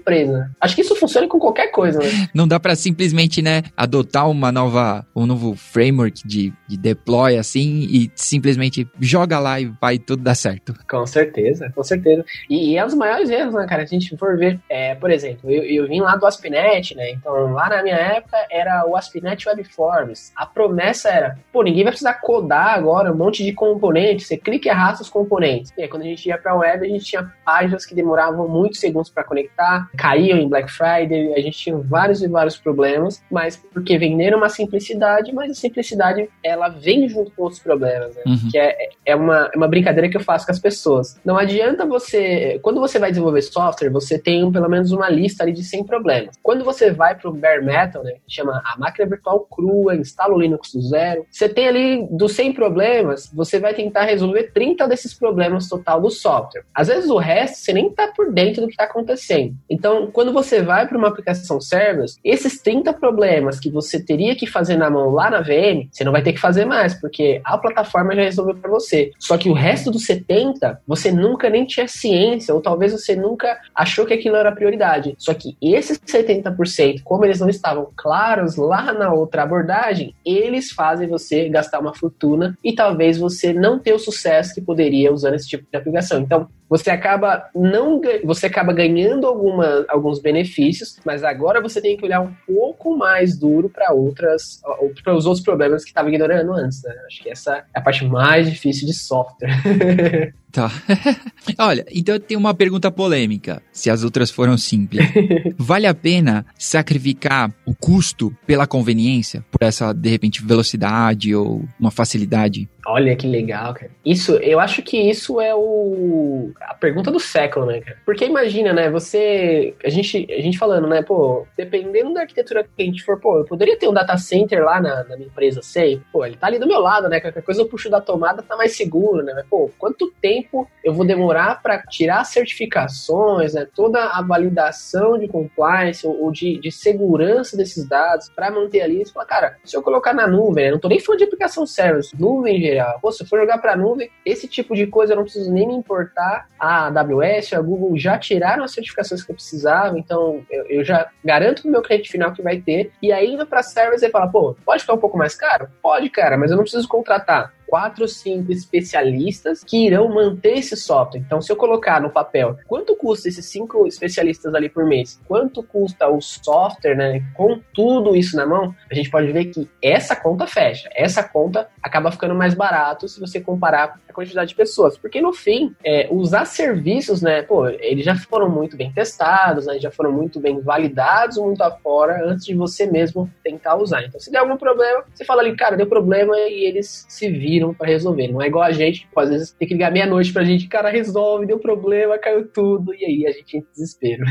Acho 0.60 0.74
que 0.74 0.82
isso 0.82 0.96
funciona 0.96 1.28
com 1.28 1.38
qualquer 1.38 1.68
coisa, 1.68 1.98
né? 1.98 2.28
Não 2.34 2.46
dá 2.46 2.58
para 2.58 2.74
simplesmente, 2.74 3.42
né, 3.42 3.62
adotar 3.76 4.28
uma 4.28 4.52
nova, 4.52 5.06
um 5.14 5.26
novo 5.26 5.54
framework 5.54 6.26
de, 6.26 6.52
de 6.68 6.76
deploy 6.76 7.36
assim 7.36 7.86
e 7.90 8.10
simplesmente 8.14 8.88
joga 9.00 9.38
lá 9.38 9.60
e 9.60 9.72
vai 9.80 9.98
tudo 9.98 10.22
dar 10.22 10.34
certo. 10.34 10.74
Com 10.88 11.06
certeza, 11.06 11.70
com 11.74 11.82
certeza. 11.82 12.24
E, 12.48 12.72
e 12.72 12.76
é 12.76 12.84
um 12.84 12.86
dos 12.86 12.96
maiores 12.96 13.30
erros, 13.30 13.54
né, 13.54 13.66
cara? 13.66 13.86
Se 13.86 13.94
a 13.94 13.98
gente 13.98 14.16
for 14.16 14.36
ver, 14.36 14.60
é, 14.68 14.94
por 14.94 15.10
exemplo, 15.10 15.50
eu, 15.50 15.62
eu 15.62 15.88
vim 15.88 16.00
lá 16.00 16.16
do 16.16 16.26
AspNet, 16.26 16.94
né? 16.94 17.10
Então 17.10 17.52
lá 17.52 17.68
na 17.68 17.82
minha 17.82 17.96
época 17.96 18.36
era 18.50 18.86
o 18.86 18.96
AspNet 18.96 19.48
Web 19.48 19.64
Forms. 19.64 20.32
A 20.36 20.46
promessa 20.46 21.08
era, 21.08 21.38
pô, 21.52 21.62
ninguém 21.62 21.84
vai 21.84 21.92
precisar 21.92 22.14
codar 22.14 22.74
agora 22.74 23.12
um 23.12 23.16
monte 23.16 23.44
de 23.44 23.52
componentes, 23.52 24.26
você 24.26 24.36
clica 24.36 24.68
e 24.68 24.70
arrasta 24.70 25.02
os 25.02 25.10
componentes. 25.10 25.72
E 25.76 25.82
aí, 25.82 25.88
quando 25.88 26.02
a 26.02 26.06
gente 26.06 26.26
ia 26.26 26.38
pra 26.38 26.54
web, 26.54 26.84
a 26.84 26.88
gente 26.88 27.04
tinha 27.04 27.30
páginas 27.44 27.86
que 27.86 27.94
demoravam 27.94 28.48
muitos 28.48 28.80
segundos 28.80 29.10
para 29.10 29.24
conectar, 29.24 29.81
caíam 29.96 30.38
em 30.38 30.48
Black 30.48 30.70
Friday, 30.70 31.34
a 31.34 31.40
gente 31.40 31.58
tinha 31.58 31.76
vários 31.76 32.22
e 32.22 32.28
vários 32.28 32.56
problemas, 32.56 33.22
mas 33.30 33.56
porque 33.56 33.98
venderam 33.98 34.38
uma 34.38 34.48
simplicidade, 34.48 35.32
mas 35.32 35.50
a 35.50 35.54
simplicidade 35.54 36.28
ela 36.42 36.68
vem 36.68 37.08
junto 37.08 37.30
com 37.32 37.42
outros 37.42 37.60
problemas, 37.60 38.14
né? 38.16 38.22
Uhum. 38.26 38.50
Que 38.50 38.58
é, 38.58 38.88
é, 39.04 39.16
uma, 39.16 39.50
é 39.52 39.56
uma 39.56 39.68
brincadeira 39.68 40.08
que 40.08 40.16
eu 40.16 40.20
faço 40.20 40.46
com 40.46 40.52
as 40.52 40.58
pessoas. 40.58 41.18
Não 41.24 41.36
adianta 41.36 41.86
você. 41.86 42.58
Quando 42.62 42.80
você 42.80 42.98
vai 42.98 43.10
desenvolver 43.10 43.42
software, 43.42 43.90
você 43.90 44.18
tem 44.18 44.50
pelo 44.50 44.68
menos 44.68 44.92
uma 44.92 45.08
lista 45.08 45.42
ali 45.42 45.52
de 45.52 45.62
100 45.62 45.84
problemas. 45.84 46.36
Quando 46.42 46.64
você 46.64 46.90
vai 46.90 47.14
para 47.14 47.28
o 47.28 47.32
bare 47.32 47.64
metal, 47.64 48.02
né? 48.02 48.12
Que 48.26 48.34
chama 48.34 48.62
a 48.64 48.78
máquina 48.78 49.08
virtual 49.08 49.40
crua, 49.50 49.94
instala 49.94 50.34
o 50.34 50.40
Linux 50.40 50.72
do 50.72 50.82
zero. 50.82 51.26
Você 51.30 51.48
tem 51.48 51.68
ali 51.68 52.08
dos 52.10 52.32
100 52.32 52.52
problemas, 52.52 53.30
você 53.32 53.58
vai 53.58 53.74
tentar 53.74 54.04
resolver 54.04 54.52
30 54.52 54.86
desses 54.88 55.14
problemas 55.14 55.68
total 55.68 56.00
do 56.00 56.10
software. 56.10 56.64
Às 56.74 56.88
vezes 56.88 57.10
o 57.10 57.18
resto 57.18 57.56
você 57.56 57.72
nem 57.72 57.88
está 57.88 58.08
por 58.08 58.32
dentro 58.32 58.62
do 58.62 58.66
que 58.66 58.74
está 58.74 58.84
acontecendo. 58.84 59.54
Então, 59.72 60.10
quando 60.12 60.34
você 60.34 60.60
vai 60.60 60.86
para 60.86 60.98
uma 60.98 61.08
aplicação 61.08 61.58
serverless, 61.58 62.18
esses 62.22 62.60
30 62.60 62.92
problemas 62.92 63.58
que 63.58 63.70
você 63.70 63.98
teria 63.98 64.36
que 64.36 64.46
fazer 64.46 64.76
na 64.76 64.90
mão 64.90 65.08
lá 65.08 65.30
na 65.30 65.40
VM, 65.40 65.88
você 65.90 66.04
não 66.04 66.12
vai 66.12 66.22
ter 66.22 66.34
que 66.34 66.40
fazer 66.40 66.66
mais, 66.66 66.92
porque 66.92 67.40
a 67.42 67.56
plataforma 67.56 68.14
já 68.14 68.22
resolveu 68.22 68.54
para 68.54 68.70
você. 68.70 69.12
Só 69.18 69.38
que 69.38 69.48
o 69.48 69.54
resto 69.54 69.90
dos 69.90 70.04
70, 70.04 70.82
você 70.86 71.10
nunca 71.10 71.48
nem 71.48 71.64
tinha 71.64 71.88
ciência, 71.88 72.54
ou 72.54 72.60
talvez 72.60 72.92
você 72.92 73.16
nunca 73.16 73.58
achou 73.74 74.04
que 74.04 74.12
aquilo 74.12 74.36
era 74.36 74.52
prioridade. 74.52 75.14
Só 75.16 75.32
que 75.32 75.56
esses 75.62 75.98
70%, 75.98 77.02
como 77.02 77.24
eles 77.24 77.40
não 77.40 77.48
estavam 77.48 77.88
claros 77.96 78.56
lá 78.56 78.92
na 78.92 79.10
outra 79.10 79.42
abordagem, 79.42 80.14
eles 80.22 80.70
fazem 80.70 81.08
você 81.08 81.48
gastar 81.48 81.78
uma 81.78 81.94
fortuna 81.94 82.58
e 82.62 82.74
talvez 82.74 83.16
você 83.16 83.54
não 83.54 83.78
ter 83.78 83.94
o 83.94 83.98
sucesso 83.98 84.54
que 84.54 84.60
poderia 84.60 85.10
usando 85.10 85.34
esse 85.34 85.48
tipo 85.48 85.64
de 85.70 85.78
aplicação. 85.78 86.20
Então, 86.20 86.46
você 86.72 86.90
acaba 86.90 87.50
não 87.54 88.00
você 88.24 88.46
acaba 88.46 88.72
ganhando 88.72 89.26
alguma, 89.26 89.61
alguns 89.88 90.20
benefícios, 90.20 90.98
mas 91.04 91.24
agora 91.24 91.60
você 91.60 91.80
tem 91.80 91.96
que 91.96 92.04
olhar 92.04 92.20
um 92.20 92.32
pouco 92.46 92.96
mais 92.96 93.38
duro 93.38 93.68
para 93.68 93.92
outras 93.92 94.60
para 95.02 95.14
os 95.14 95.26
outros 95.26 95.44
problemas 95.44 95.84
que 95.84 95.90
estava 95.90 96.08
ignorando 96.08 96.52
antes. 96.52 96.82
Né? 96.82 96.94
Acho 97.06 97.22
que 97.22 97.30
essa 97.30 97.64
é 97.74 97.78
a 97.78 97.80
parte 97.80 98.04
mais 98.04 98.50
difícil 98.50 98.86
de 98.86 98.94
software. 98.94 100.34
Tá. 100.52 100.70
Olha, 101.58 101.86
então 101.90 102.20
tem 102.20 102.36
uma 102.36 102.52
pergunta 102.52 102.90
polêmica, 102.90 103.62
se 103.72 103.88
as 103.88 104.04
outras 104.04 104.30
foram 104.30 104.58
simples. 104.58 105.02
vale 105.56 105.86
a 105.86 105.94
pena 105.94 106.44
sacrificar 106.58 107.50
o 107.64 107.74
custo 107.74 108.36
pela 108.46 108.66
conveniência, 108.66 109.42
por 109.50 109.62
essa, 109.62 109.94
de 109.94 110.10
repente, 110.10 110.44
velocidade 110.44 111.34
ou 111.34 111.64
uma 111.80 111.90
facilidade? 111.90 112.68
Olha 112.86 113.14
que 113.14 113.26
legal, 113.26 113.72
cara. 113.74 113.90
Isso, 114.04 114.34
eu 114.36 114.58
acho 114.58 114.82
que 114.82 114.98
isso 114.98 115.40
é 115.40 115.54
o 115.54 116.50
a 116.60 116.74
pergunta 116.74 117.10
do 117.12 117.20
século, 117.20 117.66
né, 117.66 117.80
cara? 117.80 117.96
Porque 118.04 118.24
imagina, 118.24 118.72
né, 118.72 118.90
você 118.90 119.74
a 119.84 119.88
gente 119.88 120.26
a 120.28 120.40
gente 120.40 120.58
falando, 120.58 120.88
né, 120.88 121.00
pô, 121.00 121.46
dependendo 121.56 122.12
da 122.12 122.22
arquitetura 122.22 122.64
que 122.64 122.82
a 122.82 122.84
gente 122.84 123.04
for, 123.04 123.20
pô, 123.20 123.38
eu 123.38 123.44
poderia 123.44 123.78
ter 123.78 123.88
um 123.88 123.92
data 123.92 124.16
center 124.18 124.64
lá 124.64 124.80
na, 124.80 125.04
na 125.04 125.16
minha 125.16 125.28
empresa, 125.28 125.62
sei. 125.62 126.00
Pô, 126.12 126.26
ele 126.26 126.36
tá 126.36 126.48
ali 126.48 126.58
do 126.58 126.66
meu 126.66 126.80
lado, 126.80 127.08
né? 127.08 127.20
Qualquer 127.20 127.42
coisa 127.42 127.62
eu 127.62 127.68
puxo 127.68 127.88
da 127.88 128.00
tomada, 128.00 128.42
tá 128.42 128.56
mais 128.56 128.76
seguro, 128.76 129.22
né? 129.22 129.32
Mas, 129.32 129.46
pô, 129.46 129.70
quanto 129.78 130.12
tempo 130.20 130.41
eu 130.84 130.92
vou 130.92 131.06
demorar 131.06 131.62
para 131.62 131.82
tirar 131.82 132.24
certificações, 132.24 133.54
né? 133.54 133.66
Toda 133.74 134.04
a 134.04 134.22
validação 134.22 135.18
de 135.18 135.28
compliance 135.28 136.06
ou, 136.06 136.24
ou 136.24 136.32
de, 136.32 136.58
de 136.58 136.70
segurança 136.70 137.56
desses 137.56 137.88
dados 137.88 138.28
para 138.34 138.50
manter 138.50 138.80
ali, 138.80 139.04
você 139.04 139.12
fala, 139.12 139.26
cara, 139.26 139.56
se 139.64 139.76
eu 139.76 139.82
colocar 139.82 140.12
na 140.12 140.26
nuvem, 140.26 140.66
eu 140.66 140.72
não 140.72 140.78
tô 140.78 140.88
nem 140.88 140.98
falando 140.98 141.18
de 141.18 141.24
aplicação 141.24 141.66
service, 141.66 142.14
nuvem 142.18 142.60
geral. 142.60 142.98
Pô, 143.00 143.10
se 143.12 143.22
eu 143.22 143.26
for 143.26 143.38
jogar 143.38 143.58
para 143.58 143.76
nuvem, 143.76 144.10
esse 144.24 144.48
tipo 144.48 144.74
de 144.74 144.86
coisa 144.86 145.12
eu 145.12 145.16
não 145.16 145.24
preciso 145.24 145.52
nem 145.52 145.66
me 145.66 145.74
importar. 145.74 146.48
A 146.58 146.86
AWS, 146.86 147.52
a 147.54 147.60
Google 147.60 147.96
já 147.96 148.18
tiraram 148.18 148.64
as 148.64 148.72
certificações 148.72 149.22
que 149.22 149.30
eu 149.30 149.36
precisava, 149.36 149.98
então 149.98 150.44
eu, 150.50 150.66
eu 150.66 150.84
já 150.84 151.08
garanto 151.24 151.62
pro 151.62 151.70
meu 151.70 151.82
cliente 151.82 152.10
final 152.10 152.32
que 152.32 152.42
vai 152.42 152.60
ter. 152.60 152.92
E 153.02 153.12
aí 153.12 153.34
indo 153.34 153.46
para 153.46 153.62
service, 153.62 154.04
ele 154.04 154.12
fala, 154.12 154.28
pô, 154.28 154.56
pode 154.64 154.82
ficar 154.82 154.94
um 154.94 154.98
pouco 154.98 155.18
mais 155.18 155.34
caro? 155.34 155.68
Pode, 155.82 156.08
cara, 156.10 156.36
mas 156.36 156.50
eu 156.50 156.56
não 156.56 156.64
preciso 156.64 156.88
contratar 156.88 157.52
quatro 157.72 158.02
ou 158.02 158.08
cinco 158.08 158.52
especialistas 158.52 159.64
que 159.64 159.86
irão 159.86 160.08
manter 160.08 160.58
esse 160.58 160.76
software. 160.76 161.20
Então, 161.20 161.40
se 161.40 161.50
eu 161.50 161.56
colocar 161.56 162.02
no 162.02 162.10
papel 162.10 162.58
quanto 162.66 162.94
custa 162.96 163.28
esses 163.28 163.46
cinco 163.46 163.86
especialistas 163.86 164.54
ali 164.54 164.68
por 164.68 164.84
mês, 164.84 165.18
quanto 165.26 165.62
custa 165.62 166.06
o 166.08 166.20
software, 166.20 166.94
né? 166.94 167.24
Com 167.34 167.60
tudo 167.72 168.14
isso 168.14 168.36
na 168.36 168.44
mão, 168.44 168.74
a 168.90 168.94
gente 168.94 169.10
pode 169.10 169.32
ver 169.32 169.46
que 169.46 169.70
essa 169.80 170.14
conta 170.14 170.46
fecha. 170.46 170.90
Essa 170.94 171.22
conta 171.22 171.68
acaba 171.82 172.12
ficando 172.12 172.34
mais 172.34 172.52
barato 172.52 173.08
se 173.08 173.18
você 173.18 173.40
comparar 173.40 173.98
a 174.06 174.12
quantidade 174.12 174.50
de 174.50 174.54
pessoas. 174.54 174.98
Porque 174.98 175.22
no 175.22 175.32
fim, 175.32 175.74
é, 175.82 176.08
usar 176.10 176.44
serviços, 176.44 177.22
né? 177.22 177.40
Pô, 177.40 177.68
eles 177.68 178.04
já 178.04 178.14
foram 178.14 178.50
muito 178.50 178.76
bem 178.76 178.92
testados, 178.92 179.64
né, 179.64 179.78
já 179.78 179.90
foram 179.90 180.12
muito 180.12 180.38
bem 180.40 180.60
validados 180.60 181.38
muito 181.38 181.62
afora 181.62 182.24
antes 182.24 182.44
de 182.44 182.54
você 182.54 182.86
mesmo 182.86 183.30
tentar 183.42 183.76
usar. 183.76 184.04
Então, 184.04 184.20
se 184.20 184.30
der 184.30 184.38
algum 184.38 184.56
problema, 184.56 185.04
você 185.12 185.24
fala 185.24 185.42
ali, 185.42 185.54
cara, 185.56 185.76
deu 185.76 185.86
problema 185.86 186.36
e 186.38 186.64
eles 186.64 187.06
se 187.08 187.28
viram 187.28 187.61
para 187.74 187.88
resolver. 187.88 188.28
Não 188.28 188.40
é 188.40 188.46
igual 188.46 188.64
a 188.64 188.72
gente, 188.72 189.06
que 189.12 189.20
às 189.20 189.28
vezes 189.28 189.52
tem 189.52 189.68
que 189.68 189.74
ligar 189.74 189.92
meia-noite 189.92 190.32
pra 190.32 190.44
gente, 190.44 190.68
cara, 190.68 190.90
resolve, 190.90 191.46
deu 191.46 191.58
problema, 191.58 192.18
caiu 192.18 192.48
tudo, 192.48 192.94
e 192.94 193.04
aí 193.04 193.26
a 193.26 193.32
gente 193.32 193.58
entra 193.58 193.68
em 193.68 193.72
desespero. 193.72 194.24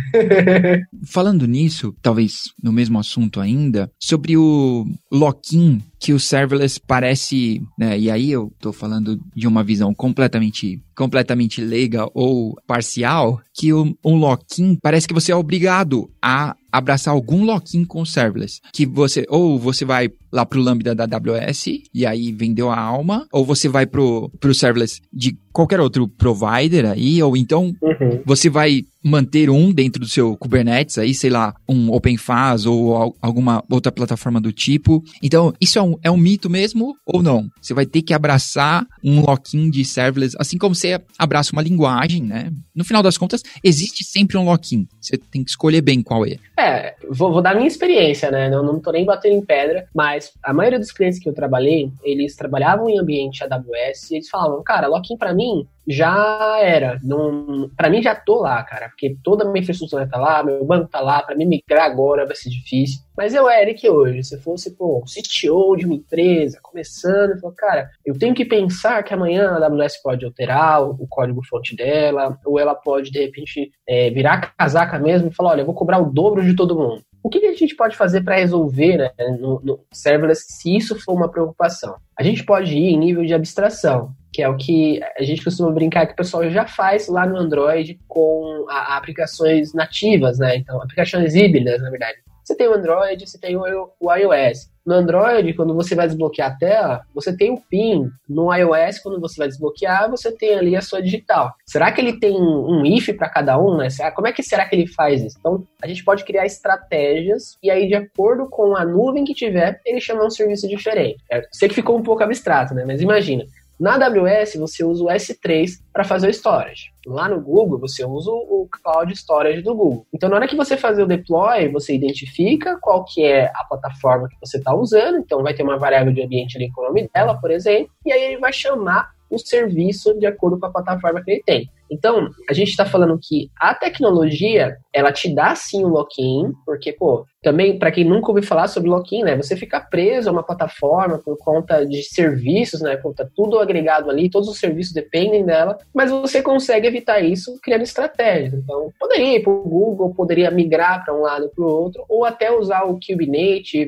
Falando 1.06 1.46
nisso, 1.46 1.96
talvez 2.02 2.52
no 2.62 2.74
mesmo 2.74 2.98
assunto 2.98 3.40
ainda, 3.40 3.92
sobre 4.00 4.36
o 4.36 4.86
lock-in 5.12 5.82
que 6.02 6.14
o 6.14 6.20
serverless 6.20 6.80
parece, 6.80 7.62
né, 7.78 7.98
e 7.98 8.10
aí 8.10 8.32
eu 8.32 8.52
tô 8.60 8.74
falando 8.74 9.22
de 9.36 9.48
uma 9.48 9.64
visão 9.64 9.94
completamente 9.94 10.82
completamente 10.96 11.62
leiga 11.62 12.08
ou 12.14 12.56
parcial, 12.68 13.42
que 13.54 13.74
um, 13.74 13.96
um 14.06 14.16
lock-in 14.16 14.78
parece 14.82 15.08
que 15.08 15.14
você 15.14 15.32
é 15.32 15.36
obrigado 15.36 16.12
a 16.22 16.56
abraçar 16.72 17.14
algum 17.14 17.44
lock-in 17.44 17.84
com 17.84 18.06
serverless, 18.06 18.62
que 18.72 18.86
você 18.86 19.26
ou 19.30 19.60
você 19.60 19.84
vai 19.84 20.10
lá 20.32 20.46
pro 20.46 20.62
Lambda 20.62 20.96
da 20.96 21.04
AWS 21.04 21.66
e 21.94 22.06
aí 22.06 22.32
vendeu 22.32 22.70
a 22.70 22.80
alma, 22.80 23.28
ou 23.32 23.44
você 23.44 23.68
vai 23.68 23.86
pro, 23.86 24.30
pro 24.40 24.54
serverless 24.54 25.02
de 25.12 25.38
qualquer 25.52 25.80
outro 25.80 26.08
provider 26.08 26.86
aí, 26.86 27.22
ou 27.22 27.36
então 27.36 27.74
uhum. 27.82 28.22
você 28.26 28.50
vai 28.50 28.84
manter 29.04 29.50
um 29.50 29.72
dentro 29.72 30.00
do 30.00 30.08
seu 30.08 30.38
Kubernetes 30.38 30.98
aí, 30.98 31.14
sei 31.14 31.30
lá, 31.30 31.56
um 31.68 31.92
OpenFaz 31.92 32.66
ou 32.66 33.16
alguma 33.22 33.64
outra 33.70 33.92
plataforma 33.92 34.40
do 34.40 34.52
tipo. 34.52 35.04
Então, 35.22 35.54
isso 35.60 35.80
é 35.80 35.82
um, 35.82 35.96
é 36.04 36.12
um 36.12 36.18
mito 36.18 36.50
mesmo 36.50 36.96
ou 37.06 37.24
não? 37.24 37.48
Você 37.62 37.74
vai 37.74 37.86
ter 37.86 38.02
que 38.02 38.14
abraçar 38.14 38.86
um 39.04 39.22
lock-in 39.22 39.70
de 39.70 39.84
serverless, 39.84 40.36
assim 40.40 40.58
como 40.58 40.76
você 40.76 41.02
abraça 41.18 41.52
uma 41.52 41.62
linguagem, 41.62 42.22
né? 42.24 42.52
No 42.82 42.86
final 42.86 43.04
das 43.04 43.16
contas, 43.16 43.44
existe 43.64 44.04
sempre 44.04 44.36
um 44.40 44.44
lock-in. 44.44 44.88
Você 45.00 45.16
tem 45.16 45.44
que 45.44 45.52
escolher 45.52 45.82
bem 45.82 46.02
qual 46.02 46.26
é. 46.26 46.38
É, 46.58 46.96
vou, 47.08 47.32
vou 47.32 47.40
dar 47.40 47.54
minha 47.54 47.68
experiência, 47.68 48.32
né? 48.32 48.50
Não, 48.50 48.64
não 48.64 48.80
tô 48.80 48.92
nem 48.92 49.06
batendo 49.06 49.36
em 49.36 49.46
pedra, 49.46 49.86
mas 49.94 50.32
a 50.42 50.52
maioria 50.52 50.80
dos 50.80 50.92
clientes 50.92 51.20
que 51.20 51.30
eu 51.30 51.34
trabalhei, 51.34 51.92
eles 52.04 52.36
trabalhavam 52.36 52.90
em 52.90 52.98
ambiente 52.98 53.44
AWS 53.44 54.10
e 54.10 54.16
eles 54.16 54.30
falavam, 54.30 54.64
cara, 54.64 54.88
lock-in 54.88 55.16
pra 55.16 55.32
mim 55.32 55.68
já 55.88 56.60
era. 56.62 57.00
Não, 57.04 57.70
para 57.76 57.90
mim 57.90 58.02
já 58.02 58.16
tô 58.16 58.42
lá, 58.42 58.64
cara, 58.64 58.90
porque 58.90 59.16
toda 59.24 59.44
a 59.44 59.48
minha 59.48 59.62
infraestrutura 59.62 60.08
tá 60.08 60.18
lá, 60.18 60.44
meu 60.44 60.64
banco 60.66 60.88
tá 60.88 61.00
lá, 61.00 61.22
para 61.22 61.36
mim 61.36 61.46
migrar 61.46 61.86
agora 61.86 62.26
vai 62.26 62.36
ser 62.36 62.50
difícil. 62.50 63.02
Mas 63.18 63.34
eu, 63.34 63.50
Eric, 63.50 63.88
hoje, 63.90 64.24
se 64.24 64.38
fosse, 64.40 64.76
pô, 64.76 65.04
CTO 65.04 65.76
de 65.76 65.86
uma 65.86 65.96
empresa, 65.96 66.60
começando, 66.62 67.32
eu 67.32 67.40
falo, 67.40 67.54
cara, 67.54 67.90
eu 68.06 68.18
tenho 68.18 68.34
que 68.34 68.46
pensar 68.46 69.04
que 69.04 69.14
amanhã 69.14 69.50
a 69.50 69.66
AWS 69.66 70.02
pode 70.02 70.26
alterar 70.26 70.84
o, 70.84 71.08
código-fonte 71.08 71.76
dela, 71.76 72.40
ou 72.46 72.60
ela 72.60 72.74
pode, 72.74 73.12
de 73.12 73.20
repente, 73.20 73.72
é, 73.88 74.10
virar 74.10 74.54
casaca 74.56 74.98
mesmo 74.98 75.28
e 75.28 75.34
falar, 75.34 75.52
olha, 75.52 75.62
eu 75.62 75.66
vou 75.66 75.76
cobrar 75.76 76.00
o 76.00 76.12
dobro 76.12 76.44
de 76.44 76.56
todo 76.56 76.78
mundo. 76.78 77.04
O 77.24 77.30
que, 77.30 77.40
que 77.40 77.46
a 77.46 77.54
gente 77.54 77.76
pode 77.76 77.96
fazer 77.96 78.22
para 78.22 78.38
resolver 78.38 78.98
né, 78.98 79.12
no, 79.40 79.62
no 79.62 79.80
serverless 79.92 80.46
se 80.48 80.76
isso 80.76 81.00
for 81.00 81.14
uma 81.14 81.30
preocupação? 81.30 81.98
A 82.18 82.24
gente 82.24 82.44
pode 82.44 82.76
ir 82.76 82.90
em 82.90 82.98
nível 82.98 83.24
de 83.24 83.34
abstração 83.34 84.16
que 84.32 84.42
é 84.42 84.50
o 84.50 84.58
que 84.58 85.00
a 85.18 85.24
gente 85.24 85.44
costuma 85.44 85.72
brincar 85.72 86.06
que 86.06 86.14
o 86.14 86.16
pessoal 86.16 86.50
já 86.50 86.66
faz 86.66 87.08
lá 87.08 87.26
no 87.26 87.38
Android 87.38 88.00
com 88.08 88.66
a, 88.70 88.94
a 88.94 88.98
aplicações 88.98 89.74
nativas, 89.74 90.40
né? 90.40 90.56
Então, 90.58 90.82
aplicações 90.82 91.36
híbridas, 91.36 91.82
na 91.82 91.90
verdade. 91.90 92.18
Você 92.44 92.56
tem 92.56 92.68
o 92.68 92.74
Android, 92.74 93.28
você 93.28 93.40
tem 93.40 93.56
o, 93.56 93.90
o 94.00 94.14
iOS. 94.14 94.72
No 94.86 94.96
Android, 94.96 95.54
quando 95.54 95.76
você 95.76 95.94
vai 95.94 96.08
desbloquear 96.08 96.52
a 96.52 96.56
tela, 96.56 97.02
você 97.14 97.36
tem 97.36 97.52
o 97.52 97.62
PIN. 97.70 98.10
No 98.28 98.54
iOS, 98.54 99.00
quando 99.00 99.22
você 99.22 99.38
vai 99.38 99.48
desbloquear, 99.48 100.10
você 100.10 100.32
tem 100.32 100.56
ali 100.56 100.76
a 100.76 100.82
sua 100.82 101.02
digital. 101.02 101.54
Será 101.66 101.92
que 101.92 102.02
ele 102.02 102.20
tem 102.20 102.36
um 102.36 102.84
if 102.84 103.16
para 103.16 103.30
cada 103.30 103.60
um? 103.60 103.78
Né? 103.78 103.88
Como 104.16 104.28
é 104.28 104.34
que 104.34 104.42
será 104.42 104.68
que 104.68 104.76
ele 104.76 104.88
faz 104.88 105.22
isso? 105.22 105.38
Então, 105.40 105.64
a 105.82 105.88
gente 105.88 106.04
pode 106.04 106.26
criar 106.26 106.46
estratégias 106.46 107.58
e 107.62 107.70
aí, 107.70 107.88
de 107.88 107.96
acordo 107.96 108.50
com 108.50 108.76
a 108.76 108.84
nuvem 108.84 109.24
que 109.24 109.36
tiver, 109.36 109.80
ele 109.86 110.02
chama 110.02 110.26
um 110.26 110.30
serviço 110.32 110.68
diferente. 110.68 111.24
Eu 111.30 111.44
sei 111.52 111.70
que 111.70 111.76
ficou 111.76 111.98
um 111.98 112.04
pouco 112.04 112.24
abstrato, 112.24 112.74
né? 112.74 112.84
Mas 112.86 113.02
imagina, 113.02 113.46
na 113.82 113.96
AWS, 113.96 114.58
você 114.58 114.84
usa 114.84 115.04
o 115.04 115.08
S3 115.08 115.72
para 115.92 116.04
fazer 116.04 116.28
o 116.28 116.30
storage. 116.30 116.92
Lá 117.04 117.28
no 117.28 117.42
Google, 117.42 117.80
você 117.80 118.06
usa 118.06 118.30
o 118.30 118.68
Cloud 118.72 119.12
Storage 119.12 119.64
do 119.64 119.74
Google. 119.74 120.06
Então, 120.14 120.30
na 120.30 120.36
hora 120.36 120.48
que 120.48 120.56
você 120.56 120.78
fazer 120.78 121.02
o 121.02 121.08
deploy, 121.08 121.68
você 121.68 121.96
identifica 121.96 122.78
qual 122.80 123.04
que 123.04 123.24
é 123.24 123.52
a 123.56 123.64
plataforma 123.68 124.30
que 124.30 124.38
você 124.40 124.60
está 124.60 124.72
usando. 124.76 125.18
Então, 125.18 125.42
vai 125.42 125.56
ter 125.56 125.64
uma 125.64 125.80
variável 125.80 126.14
de 126.14 126.22
ambiente 126.22 126.58
ali 126.58 126.72
com 126.72 126.82
o 126.82 126.84
nome 126.90 127.10
dela, 127.12 127.42
por 127.42 127.50
exemplo. 127.50 127.92
E 128.06 128.12
aí, 128.12 128.22
ele 128.26 128.38
vai 128.38 128.54
chamar 128.54 129.10
o 129.32 129.40
serviço 129.40 130.14
de 130.20 130.28
acordo 130.28 130.60
com 130.60 130.68
a 130.68 130.72
plataforma 130.72 131.24
que 131.24 131.32
ele 131.32 131.44
tem. 131.44 131.72
Então, 131.92 132.30
a 132.50 132.54
gente 132.54 132.70
está 132.70 132.86
falando 132.86 133.20
que 133.22 133.50
a 133.60 133.76
tecnologia, 133.76 134.78
ela 134.94 135.12
te 135.12 135.34
dá 135.34 135.54
sim 135.56 135.84
um 135.84 135.90
lock-in, 135.90 136.54
porque, 136.66 136.94
pô, 136.94 137.26
também, 137.44 137.78
para 137.78 137.92
quem 137.92 138.06
nunca 138.06 138.30
ouviu 138.30 138.44
falar 138.44 138.68
sobre 138.68 138.90
lock-in, 138.90 139.24
né, 139.24 139.36
você 139.36 139.58
fica 139.58 139.80
preso 139.82 140.30
a 140.30 140.32
uma 140.32 140.44
plataforma 140.44 141.18
por 141.18 141.38
conta 141.38 141.86
de 141.86 142.04
serviços, 142.04 142.82
né, 142.82 142.96
conta 142.98 143.30
tudo 143.36 143.60
agregado 143.60 144.10
ali, 144.10 144.30
todos 144.30 144.48
os 144.48 144.60
serviços 144.60 144.94
dependem 144.94 145.44
dela, 145.44 145.78
mas 145.94 146.12
você 146.12 146.42
consegue 146.42 146.88
evitar 146.88 147.20
isso 147.20 147.60
criando 147.62 147.82
estratégias. 147.82 148.54
Então, 148.54 148.92
poderia 149.00 149.38
ir 149.38 149.44
para 149.44 149.52
o 149.52 149.64
Google, 149.64 150.14
poderia 150.14 150.52
migrar 150.52 151.04
para 151.04 151.14
um 151.14 151.22
lado 151.22 151.50
para 151.54 151.66
o 151.66 151.68
outro, 151.68 152.06
ou 152.08 152.24
até 152.24 152.52
usar 152.52 152.86
o 152.86 153.00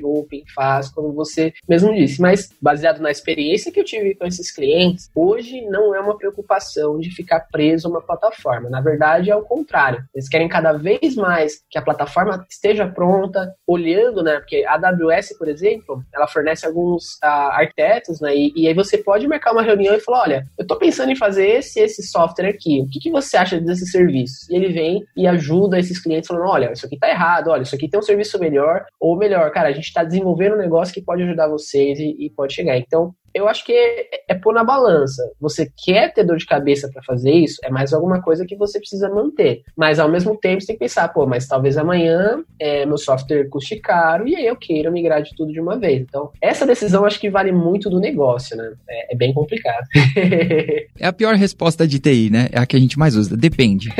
ou 0.04 0.20
o 0.20 0.24
PinFast, 0.26 0.94
como 0.94 1.14
você 1.14 1.54
mesmo 1.70 1.94
disse. 1.94 2.20
Mas, 2.20 2.50
baseado 2.62 3.00
na 3.00 3.12
experiência 3.12 3.72
que 3.72 3.80
eu 3.80 3.86
tive 3.86 4.16
com 4.16 4.26
esses 4.26 4.52
clientes, 4.52 5.10
hoje 5.16 5.62
não 5.62 5.96
é 5.96 6.00
uma 6.00 6.18
preocupação 6.18 7.00
de 7.00 7.12
ficar 7.12 7.42
preso 7.52 7.93
uma 7.94 8.02
plataforma. 8.02 8.70
Na 8.70 8.82
verdade, 8.82 9.32
é 9.32 9.36
o 9.36 9.44
contrário. 9.44 10.04
Eles 10.14 10.30
querem 10.30 10.48
cada 10.48 10.74
vez 10.74 11.16
mais 11.16 11.62
que 11.70 11.78
a 11.78 11.82
plataforma 11.82 12.46
esteja 12.50 12.88
pronta, 12.88 13.54
olhando, 13.68 14.24
né? 14.24 14.40
Porque 14.40 14.66
a 14.66 14.76
AWS, 14.76 15.38
por 15.38 15.48
exemplo, 15.48 16.04
ela 16.14 16.28
fornece 16.28 16.66
alguns 16.66 17.16
uh, 17.24 17.52
arquitetos, 17.52 18.20
né? 18.22 18.36
E, 18.36 18.54
e, 18.56 18.68
aí 18.68 18.74
você 18.74 18.98
pode 18.98 19.28
marcar 19.28 19.52
uma 19.52 19.62
reunião 19.62 19.96
e 19.96 20.00
falar: 20.00 20.22
olha, 20.22 20.44
eu 20.58 20.64
estou 20.64 20.78
pensando 20.78 21.12
em 21.12 21.16
fazer 21.16 21.48
esse 21.48 21.80
esse 21.80 22.04
software 22.04 22.50
aqui. 22.50 22.82
O 22.82 22.90
que, 22.90 23.00
que 23.00 23.12
você 23.12 23.38
acha 23.38 23.60
desse 23.60 23.86
serviço? 23.88 24.46
E 24.50 24.56
ele 24.56 24.74
vem 24.74 25.04
e 25.16 25.28
ajuda 25.28 25.80
esses 25.80 26.02
clientes 26.02 26.28
falando: 26.28 26.50
olha, 26.50 26.72
isso 26.72 26.86
aqui 26.86 26.96
está 26.96 27.10
errado, 27.10 27.50
olha, 27.50 27.64
isso 27.64 27.76
aqui 27.76 27.90
tem 27.90 28.00
um 28.00 28.04
serviço 28.04 28.40
melhor, 28.40 28.86
ou 29.00 29.18
melhor, 29.18 29.50
cara, 29.52 29.70
a 29.70 29.74
gente 29.74 29.86
está 29.86 30.04
desenvolvendo 30.04 30.56
um 30.56 30.60
negócio 30.60 30.94
que 30.94 31.02
pode 31.02 31.24
ajudar 31.24 31.48
vocês 31.48 32.00
e, 32.00 32.16
e 32.26 32.30
pode 32.30 32.54
chegar. 32.54 32.78
Então, 32.78 33.14
eu 33.34 33.48
acho 33.48 33.66
que 33.66 33.72
é, 33.72 34.08
é 34.30 34.34
pôr 34.34 34.54
na 34.54 34.64
balança. 34.64 35.24
Você 35.40 35.72
quer 35.84 36.14
ter 36.14 36.24
dor 36.24 36.38
de 36.38 36.46
cabeça 36.46 36.90
para 36.92 37.02
fazer 37.04 37.32
isso? 37.32 37.60
É 37.64 37.70
mais 37.70 37.94
alguma 37.94 38.22
coisa 38.22 38.46
que 38.46 38.56
você 38.56 38.80
precisa 38.80 39.10
manter. 39.10 39.64
Mas 39.76 40.00
ao 40.00 40.10
mesmo 40.10 40.38
tempo 40.38 40.62
você 40.62 40.68
tem 40.68 40.76
que 40.76 40.82
pensar, 40.82 41.08
pô, 41.10 41.26
mas 41.26 41.48
talvez 41.48 41.78
amanhã 41.78 42.44
é, 42.60 42.86
meu 42.86 42.98
software 42.98 43.50
custe 43.50 43.78
caro 43.78 44.28
e 44.28 44.36
aí 44.36 44.46
eu 44.46 44.56
queira 44.56 44.92
migrar 44.92 45.22
de 45.22 45.36
tudo 45.36 45.52
de 45.52 45.60
uma 45.60 45.78
vez. 45.78 46.02
Então, 46.02 46.32
essa 46.42 46.66
decisão 46.66 47.06
acho 47.06 47.20
que 47.20 47.30
vale 47.30 47.52
muito 47.52 47.90
do 47.90 48.00
negócio, 48.00 48.56
né? 48.56 48.74
É, 48.90 49.14
é 49.14 49.18
bem 49.18 49.34
complicado. 49.34 49.86
é 51.00 51.08
a 51.08 51.14
pior 51.14 51.36
resposta 51.36 51.88
de 51.88 52.00
TI, 52.00 52.30
né? 52.30 52.50
É 52.52 52.60
a 52.60 52.66
que 52.66 52.76
a 52.76 52.80
gente 52.80 53.00
mais 53.00 53.16
usa. 53.16 53.36
Depende. 53.36 53.90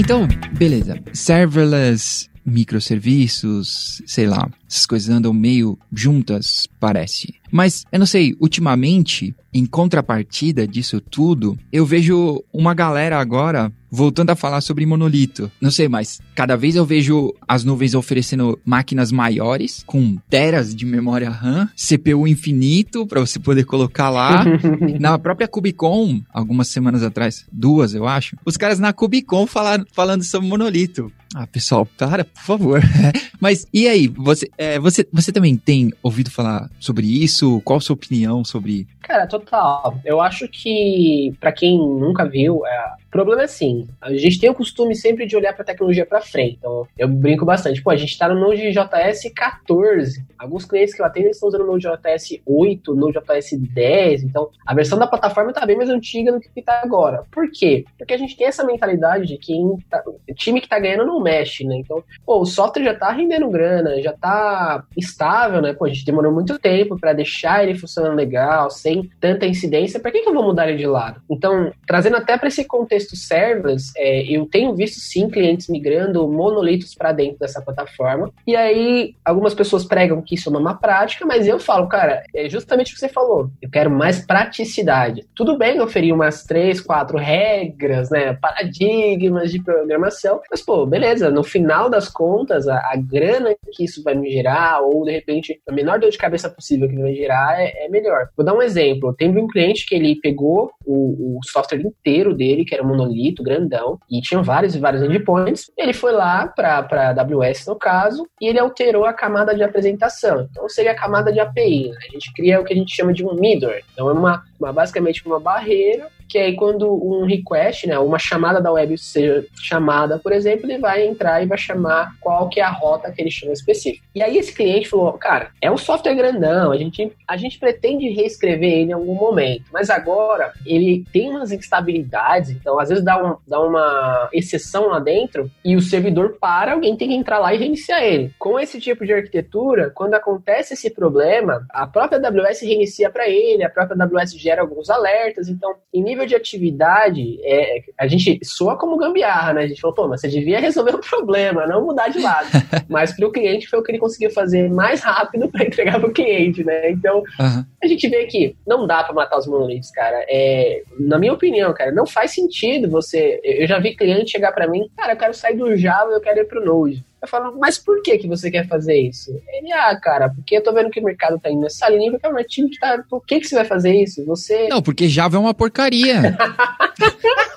Então, 0.00 0.28
beleza. 0.56 0.96
Serverless, 1.12 2.30
microserviços, 2.46 4.02
sei 4.06 4.26
lá, 4.26 4.48
essas 4.68 4.86
coisas 4.86 5.08
andam 5.08 5.32
meio 5.32 5.78
juntas, 5.92 6.68
parece. 6.78 7.34
Mas, 7.50 7.84
eu 7.90 7.98
não 7.98 8.06
sei, 8.06 8.36
ultimamente, 8.38 9.34
em 9.52 9.64
contrapartida 9.64 10.66
disso 10.66 11.00
tudo, 11.00 11.58
eu 11.72 11.86
vejo 11.86 12.44
uma 12.52 12.74
galera 12.74 13.18
agora 13.18 13.72
voltando 13.90 14.30
a 14.30 14.36
falar 14.36 14.60
sobre 14.60 14.84
monolito. 14.84 15.50
Não 15.60 15.70
sei, 15.70 15.88
mas 15.88 16.20
cada 16.34 16.56
vez 16.56 16.76
eu 16.76 16.84
vejo 16.84 17.34
as 17.46 17.64
nuvens 17.64 17.94
oferecendo 17.94 18.58
máquinas 18.64 19.10
maiores, 19.10 19.82
com 19.86 20.16
teras 20.28 20.74
de 20.74 20.84
memória 20.84 21.30
RAM, 21.30 21.68
CPU 21.74 22.28
infinito 22.28 23.06
para 23.06 23.20
você 23.20 23.38
poder 23.38 23.64
colocar 23.64 24.10
lá. 24.10 24.44
na 25.00 25.18
própria 25.18 25.48
Kubicon, 25.48 26.20
algumas 26.32 26.68
semanas 26.68 27.02
atrás, 27.02 27.46
duas 27.50 27.94
eu 27.94 28.06
acho, 28.06 28.36
os 28.44 28.56
caras 28.56 28.78
na 28.78 28.92
Kubicon 28.92 29.46
falaram, 29.46 29.86
falando 29.92 30.22
sobre 30.22 30.48
monolito. 30.48 31.10
Ah, 31.34 31.46
pessoal, 31.46 31.84
para, 31.84 32.24
por 32.24 32.42
favor. 32.42 32.82
Mas 33.38 33.66
e 33.72 33.86
aí, 33.86 34.08
você, 34.08 34.50
é, 34.58 34.78
você, 34.78 35.06
você 35.12 35.30
também 35.30 35.56
tem 35.56 35.92
ouvido 36.02 36.30
falar 36.30 36.68
sobre 36.80 37.06
isso? 37.06 37.62
Qual 37.64 37.78
a 37.78 37.80
sua 37.80 37.94
opinião 37.94 38.44
sobre. 38.44 38.88
Cara, 39.00 39.26
total. 39.26 40.00
Eu 40.04 40.20
acho 40.20 40.48
que, 40.48 41.32
para 41.38 41.52
quem 41.52 41.78
nunca 41.78 42.28
viu, 42.28 42.66
é, 42.66 42.92
o 43.08 43.10
problema 43.10 43.40
é 43.40 43.44
assim, 43.46 43.88
a 44.02 44.12
gente 44.12 44.38
tem 44.38 44.50
o 44.50 44.54
costume 44.54 44.94
sempre 44.94 45.26
de 45.26 45.34
olhar 45.34 45.54
para 45.54 45.62
a 45.62 45.66
tecnologia 45.66 46.04
para 46.04 46.20
frente. 46.20 46.56
Então, 46.58 46.86
eu 46.96 47.08
brinco 47.08 47.44
bastante. 47.44 47.82
Pô, 47.82 47.90
a 47.90 47.96
gente 47.96 48.10
está 48.10 48.28
no 48.28 48.38
Node.js 48.38 49.32
14. 49.34 50.24
Alguns 50.38 50.66
clientes 50.66 50.94
que 50.94 51.00
eu 51.00 51.06
atendo 51.06 51.28
estão 51.28 51.48
usando 51.48 51.62
o 51.62 51.66
Node.js 51.66 52.40
8, 52.44 52.94
Node.js 52.94 53.50
10. 53.58 54.24
Então, 54.24 54.50
a 54.66 54.74
versão 54.74 54.98
da 54.98 55.06
plataforma 55.06 55.50
está 55.50 55.64
bem 55.64 55.76
mais 55.76 55.88
antiga 55.88 56.32
do 56.32 56.38
que 56.38 56.50
está 56.54 56.82
agora. 56.82 57.22
Por 57.32 57.50
quê? 57.50 57.86
Porque 57.96 58.12
a 58.12 58.18
gente 58.18 58.36
tem 58.36 58.46
essa 58.46 58.62
mentalidade 58.62 59.26
de 59.26 59.38
que 59.38 59.54
tá, 59.88 60.02
time 60.34 60.60
que 60.60 60.66
está 60.66 60.78
ganhando 60.78 61.06
não 61.06 61.20
mexe, 61.20 61.64
né? 61.64 61.76
Então, 61.76 62.04
pô, 62.26 62.40
o 62.40 62.46
software 62.46 62.84
já 62.84 62.92
está 62.92 63.10
rendendo 63.10 63.48
grana, 63.48 64.02
já 64.02 64.10
está 64.10 64.84
estável, 64.94 65.62
né? 65.62 65.72
Pô, 65.72 65.86
a 65.86 65.88
gente 65.88 66.04
demorou 66.04 66.30
muito 66.30 66.58
tempo 66.58 66.98
para 66.98 67.14
deixar 67.14 67.64
ele 67.64 67.78
funcionando 67.78 68.16
legal, 68.16 68.70
sem 68.70 69.10
tanta 69.18 69.46
incidência. 69.46 69.98
Para 69.98 70.10
que, 70.10 70.20
que 70.20 70.28
eu 70.28 70.34
vou 70.34 70.44
mudar 70.44 70.68
ele 70.68 70.76
de 70.76 70.86
lado? 70.86 71.22
Então, 71.30 71.72
trazendo 71.86 72.16
até 72.16 72.36
para 72.36 72.48
esse 72.48 72.64
contexto 72.66 72.97
contexto 72.98 73.16
serverless, 73.16 73.92
é, 73.96 74.22
eu 74.24 74.46
tenho 74.46 74.74
visto 74.74 74.98
sim 74.98 75.28
clientes 75.28 75.68
migrando 75.68 76.26
monolitos 76.28 76.94
para 76.94 77.12
dentro 77.12 77.38
dessa 77.38 77.62
plataforma. 77.62 78.32
E 78.46 78.56
aí, 78.56 79.14
algumas 79.24 79.54
pessoas 79.54 79.84
pregam 79.84 80.20
que 80.20 80.34
isso 80.34 80.48
é 80.48 80.50
uma 80.50 80.60
má 80.60 80.74
prática, 80.74 81.24
mas 81.24 81.46
eu 81.46 81.58
falo, 81.58 81.88
cara, 81.88 82.24
é 82.34 82.48
justamente 82.48 82.90
o 82.90 82.94
que 82.94 83.00
você 83.00 83.08
falou. 83.08 83.50
Eu 83.62 83.70
quero 83.70 83.90
mais 83.90 84.24
praticidade. 84.24 85.26
Tudo 85.34 85.56
bem 85.56 85.80
oferir 85.80 86.12
umas 86.12 86.44
três, 86.44 86.80
quatro 86.80 87.16
regras, 87.16 88.10
né? 88.10 88.34
Paradigmas 88.34 89.50
de 89.52 89.62
programação, 89.62 90.40
mas, 90.50 90.62
pô, 90.62 90.84
beleza, 90.84 91.30
no 91.30 91.44
final 91.44 91.88
das 91.88 92.08
contas, 92.08 92.66
a, 92.66 92.78
a 92.78 92.96
grana 92.96 93.54
que 93.72 93.84
isso 93.84 94.02
vai 94.02 94.14
me 94.14 94.30
gerar, 94.30 94.80
ou 94.80 95.04
de 95.04 95.12
repente, 95.12 95.60
a 95.68 95.72
menor 95.72 96.00
dor 96.00 96.10
de 96.10 96.18
cabeça 96.18 96.50
possível 96.50 96.88
que 96.88 96.96
vai 96.96 97.14
gerar, 97.14 97.60
é, 97.60 97.86
é 97.86 97.88
melhor. 97.88 98.28
Vou 98.36 98.44
dar 98.44 98.54
um 98.54 98.62
exemplo. 98.62 99.14
Teve 99.14 99.38
um 99.38 99.46
cliente 99.46 99.86
que 99.86 99.94
ele 99.94 100.18
pegou 100.20 100.70
o, 100.84 101.38
o 101.38 101.40
software 101.44 101.80
inteiro 101.80 102.34
dele, 102.34 102.64
que 102.64 102.74
era 102.74 102.87
monolito 102.88 103.42
grandão 103.42 103.98
e 104.10 104.20
tinha 104.20 104.42
vários 104.42 104.74
e 104.74 104.78
vários 104.78 105.02
endpoints. 105.02 105.70
Ele 105.76 105.92
foi 105.92 106.12
lá 106.12 106.48
para 106.48 107.10
AWS, 107.10 107.66
no 107.66 107.76
caso, 107.76 108.26
e 108.40 108.46
ele 108.46 108.58
alterou 108.58 109.04
a 109.04 109.12
camada 109.12 109.54
de 109.54 109.62
apresentação. 109.62 110.48
Então 110.50 110.68
seria 110.68 110.92
a 110.92 110.96
camada 110.96 111.32
de 111.32 111.40
API. 111.40 111.90
Né? 111.90 111.98
A 112.08 112.12
gente 112.12 112.32
cria 112.32 112.60
o 112.60 112.64
que 112.64 112.72
a 112.72 112.76
gente 112.76 112.94
chama 112.94 113.12
de 113.12 113.24
um 113.24 113.34
middleware. 113.34 113.84
Então 113.92 114.08
é 114.08 114.12
uma, 114.12 114.42
uma 114.58 114.72
basicamente 114.72 115.24
uma 115.26 115.38
barreira 115.38 116.08
que 116.28 116.38
aí 116.38 116.54
quando 116.54 116.92
um 116.92 117.24
request, 117.24 117.86
né, 117.86 117.98
uma 117.98 118.18
chamada 118.18 118.60
da 118.60 118.72
web 118.72 118.96
seja 118.98 119.44
chamada, 119.60 120.18
por 120.18 120.32
exemplo, 120.32 120.66
ele 120.66 120.78
vai 120.78 121.06
entrar 121.06 121.42
e 121.42 121.46
vai 121.46 121.58
chamar 121.58 122.14
qual 122.20 122.48
que 122.48 122.60
é 122.60 122.64
a 122.64 122.70
rota 122.70 123.10
que 123.10 123.20
ele 123.20 123.30
chama 123.30 123.52
específica. 123.52 124.04
E 124.14 124.22
aí 124.22 124.36
esse 124.36 124.52
cliente 124.52 124.88
falou, 124.88 125.12
cara, 125.14 125.50
é 125.60 125.70
um 125.70 125.76
software 125.76 126.14
grandão, 126.14 126.72
a 126.72 126.76
gente, 126.76 127.12
a 127.26 127.36
gente 127.36 127.58
pretende 127.58 128.08
reescrever 128.10 128.72
ele 128.72 128.90
em 128.90 128.94
algum 128.94 129.14
momento, 129.14 129.64
mas 129.72 129.90
agora 129.90 130.52
ele 130.66 131.04
tem 131.12 131.30
umas 131.30 131.52
instabilidades, 131.52 132.50
então 132.50 132.78
às 132.78 132.88
vezes 132.88 133.04
dá, 133.04 133.22
um, 133.22 133.36
dá 133.46 133.60
uma 133.60 134.28
exceção 134.32 134.88
lá 134.88 134.98
dentro 134.98 135.50
e 135.64 135.76
o 135.76 135.80
servidor 135.80 136.36
para, 136.40 136.72
alguém 136.72 136.96
tem 136.96 137.08
que 137.08 137.14
entrar 137.14 137.38
lá 137.38 137.54
e 137.54 137.58
reiniciar 137.58 138.02
ele. 138.02 138.32
Com 138.38 138.58
esse 138.58 138.80
tipo 138.80 139.06
de 139.06 139.12
arquitetura, 139.12 139.90
quando 139.94 140.14
acontece 140.14 140.74
esse 140.74 140.90
problema, 140.90 141.66
a 141.70 141.86
própria 141.86 142.18
AWS 142.18 142.60
reinicia 142.62 143.10
para 143.10 143.28
ele, 143.28 143.64
a 143.64 143.70
própria 143.70 143.96
AWS 144.02 144.32
gera 144.32 144.62
alguns 144.62 144.90
alertas, 144.90 145.48
então 145.48 145.74
em 145.92 146.02
nível 146.02 146.17
nível 146.18 146.26
de 146.26 146.34
atividade, 146.34 147.38
é, 147.44 147.82
a 147.96 148.06
gente 148.08 148.38
soa 148.42 148.76
como 148.76 148.96
gambiarra, 148.96 149.52
né? 149.52 149.62
A 149.62 149.66
gente 149.68 149.80
falou, 149.80 149.94
pô, 149.94 150.08
mas 150.08 150.20
você 150.20 150.28
devia 150.28 150.58
resolver 150.58 150.94
o 150.94 151.00
problema, 151.00 151.66
não 151.66 151.84
mudar 151.84 152.08
de 152.08 152.18
lado. 152.18 152.48
mas 152.88 153.14
para 153.14 153.26
o 153.26 153.30
cliente 153.30 153.68
foi 153.68 153.78
o 153.78 153.82
que 153.82 153.92
ele 153.92 153.98
conseguiu 153.98 154.30
fazer 154.30 154.68
mais 154.68 155.00
rápido 155.00 155.48
para 155.48 155.64
entregar 155.64 156.00
para 156.00 156.08
o 156.08 156.12
cliente, 156.12 156.64
né? 156.64 156.90
Então, 156.90 157.18
uhum. 157.18 157.64
a 157.82 157.86
gente 157.86 158.08
vê 158.08 158.26
que 158.26 158.56
não 158.66 158.86
dá 158.86 159.04
para 159.04 159.14
matar 159.14 159.38
os 159.38 159.46
monolitos, 159.46 159.90
cara. 159.90 160.24
É, 160.28 160.82
na 160.98 161.18
minha 161.18 161.32
opinião, 161.32 161.72
cara, 161.72 161.92
não 161.92 162.06
faz 162.06 162.32
sentido 162.32 162.90
você. 162.90 163.40
Eu 163.44 163.66
já 163.66 163.78
vi 163.78 163.94
cliente 163.94 164.32
chegar 164.32 164.52
para 164.52 164.68
mim, 164.68 164.88
cara, 164.96 165.12
eu 165.12 165.16
quero 165.16 165.34
sair 165.34 165.56
do 165.56 165.76
Java, 165.76 166.10
eu 166.10 166.20
quero 166.20 166.40
ir 166.40 166.44
pro 166.46 166.64
Node. 166.64 167.04
Eu 167.20 167.26
falo, 167.26 167.58
mas 167.58 167.76
por 167.78 168.00
que, 168.00 168.16
que 168.16 168.28
você 168.28 168.50
quer 168.50 168.68
fazer 168.68 168.96
isso? 168.96 169.30
Ele, 169.48 169.72
ah, 169.72 169.98
cara, 170.00 170.28
porque 170.28 170.56
eu 170.56 170.62
tô 170.62 170.72
vendo 170.72 170.90
que 170.90 171.00
o 171.00 171.04
mercado 171.04 171.38
tá 171.40 171.50
indo 171.50 171.62
nessa 171.62 171.88
linha, 171.88 172.12
porque 172.12 172.26
é 172.26 172.30
um 172.30 172.36
time 172.44 172.70
que 172.70 172.78
tá. 172.78 173.02
Por 173.10 173.24
que, 173.26 173.40
que 173.40 173.46
você 173.46 173.56
vai 173.56 173.64
fazer 173.64 173.92
isso? 173.92 174.24
Você. 174.24 174.68
Não, 174.68 174.80
porque 174.80 175.08
Java 175.08 175.36
é 175.36 175.40
uma 175.40 175.54
porcaria. 175.54 176.36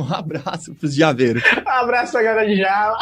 Um 0.00 0.14
abraço 0.14 0.74
pros 0.74 0.94
javeiros. 0.94 1.42
um 1.66 1.68
abraço 1.68 2.12
pra 2.12 2.22
galera 2.22 2.48
de 2.48 2.56
Java. 2.56 2.98